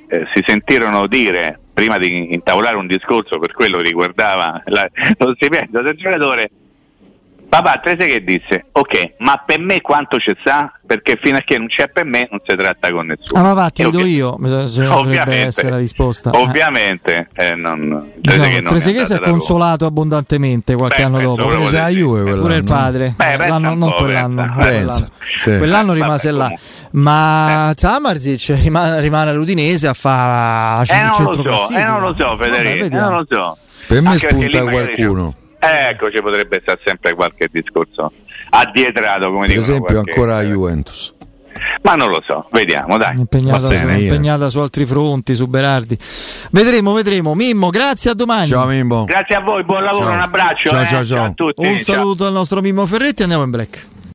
eh, 0.07 0.27
si 0.33 0.43
sentirono 0.45 1.07
dire 1.07 1.59
prima 1.73 1.97
di 1.97 2.33
intavolare 2.33 2.77
un 2.77 2.87
discorso 2.87 3.39
per 3.39 3.51
quello 3.51 3.77
che 3.77 3.83
riguardava 3.83 4.61
la- 4.67 4.89
lo 5.17 5.33
stipendio 5.35 5.81
del 5.81 5.95
giocatore 5.95 6.49
Papà 7.53 7.79
Trezeguet 7.83 8.23
disse, 8.23 8.65
ok, 8.71 9.13
ma 9.19 9.37
per 9.45 9.59
me 9.59 9.79
quanto 9.81 10.17
c'è 10.17 10.35
sta? 10.39 10.71
Perché 10.87 11.19
fino 11.21 11.37
a 11.37 11.41
che 11.41 11.55
non 11.59 11.67
c'è 11.67 11.87
per 11.87 12.03
me 12.03 12.27
non 12.31 12.39
si 12.43 12.55
tratta 12.55 12.91
con 12.91 13.05
nessuno. 13.05 13.39
Ah, 13.39 13.43
ma 13.43 13.53
va, 13.53 13.69
ti 13.69 13.83
E 13.83 13.85
vedo 13.85 13.99
ovvi- 13.99 14.15
io, 14.15 14.37
se 14.41 14.81
dovrebbe 14.81 14.87
Ovviamente, 14.95 15.35
essere 15.45 15.69
la 15.69 15.77
risposta. 15.77 16.31
Eh. 16.31 16.37
Ovviamente, 16.41 17.27
eh, 17.35 17.53
non, 17.53 17.79
Diciamo, 18.15 18.21
Trezeguet 18.21 18.53
non 18.63 18.65
è 18.65 18.69
Trezeguet 18.69 19.05
si 19.05 19.13
è 19.13 19.19
consolato 19.19 19.85
abbondantemente 19.85 20.73
qualche 20.75 20.97
Beh, 20.97 21.03
anno 21.03 21.19
dopo. 21.21 21.47
Prese 21.47 21.85
sì. 21.89 21.93
Juve 21.93 22.33
Pure 22.33 22.55
il 22.55 22.63
padre, 22.63 23.13
Beh, 23.15 23.37
L'anno- 23.37 23.75
non 23.75 23.89
po', 23.91 23.95
quell'anno, 23.97 24.41
pensa. 24.41 24.53
non 24.55 24.63
Pensa, 24.65 24.85
quell'anno. 24.87 25.09
sì. 25.43 25.57
Quell'anno 25.57 25.91
Eh, 25.91 25.95
rimase 25.95 26.31
vabbè, 26.31 26.37
là, 26.39 26.43
comunque. 26.45 26.99
ma 27.01 27.73
Samarzic 27.75 28.49
rimane, 28.63 28.99
rimane 28.99 29.29
all'Udinese 29.29 29.87
a 29.87 29.93
fare 29.93 30.85
Eh, 30.91 30.95
non 30.97 31.05
lo 31.07 31.13
so, 31.13 31.23
centroclassifica. 31.23 31.79
eh, 31.79 31.85
non 31.85 32.01
lo 32.01 32.15
so, 32.17 32.37
Federico, 32.41 32.69
eh, 32.69 32.81
vediamo. 32.81 33.09
non 33.09 33.17
lo 33.19 33.25
so. 33.29 33.57
Per 33.87 34.01
me 34.01 34.17
spunta 34.17 34.61
qualcuno. 34.63 35.35
Ecco, 35.63 36.11
ci 36.11 36.21
potrebbe 36.21 36.59
stare 36.61 36.79
sempre 36.83 37.13
qualche 37.13 37.47
discorso 37.51 38.11
addietrato, 38.49 39.31
come 39.31 39.47
Per 39.47 39.55
dicono 39.55 39.61
esempio 39.61 39.93
qualche- 39.93 40.11
ancora 40.11 40.41
Juventus. 40.43 41.13
Ma 41.83 41.95
non 41.95 42.09
lo 42.09 42.21
so, 42.25 42.47
vediamo, 42.51 42.97
dai. 42.97 43.17
Impegnata, 43.17 43.59
su, 43.59 43.73
impegnata 43.73 44.49
su 44.49 44.59
altri 44.59 44.85
fronti, 44.85 45.35
su 45.35 45.47
Berardi. 45.47 45.97
Vedremo, 46.51 46.93
vedremo. 46.93 47.35
Mimmo, 47.35 47.69
grazie 47.69 48.11
a 48.11 48.13
domani. 48.13 48.47
Ciao 48.47 48.65
Mimmo. 48.65 49.05
Grazie 49.05 49.35
a 49.35 49.39
voi, 49.39 49.63
buon 49.63 49.83
lavoro, 49.83 50.05
Ciao. 50.05 50.13
un 50.13 50.19
abbraccio. 50.19 50.69
Ciao, 50.69 50.81
eh. 50.81 50.85
ciao, 50.85 51.05
ciao. 51.05 51.25
a 51.25 51.31
tutti. 51.31 51.65
Un 51.65 51.79
ciao. 51.79 51.95
saluto 51.95 52.25
al 52.25 52.33
nostro 52.33 52.59
Mimmo 52.59 52.85
Ferretti, 52.85 53.21
andiamo 53.21 53.43
in 53.43 53.51
break. 53.51 53.85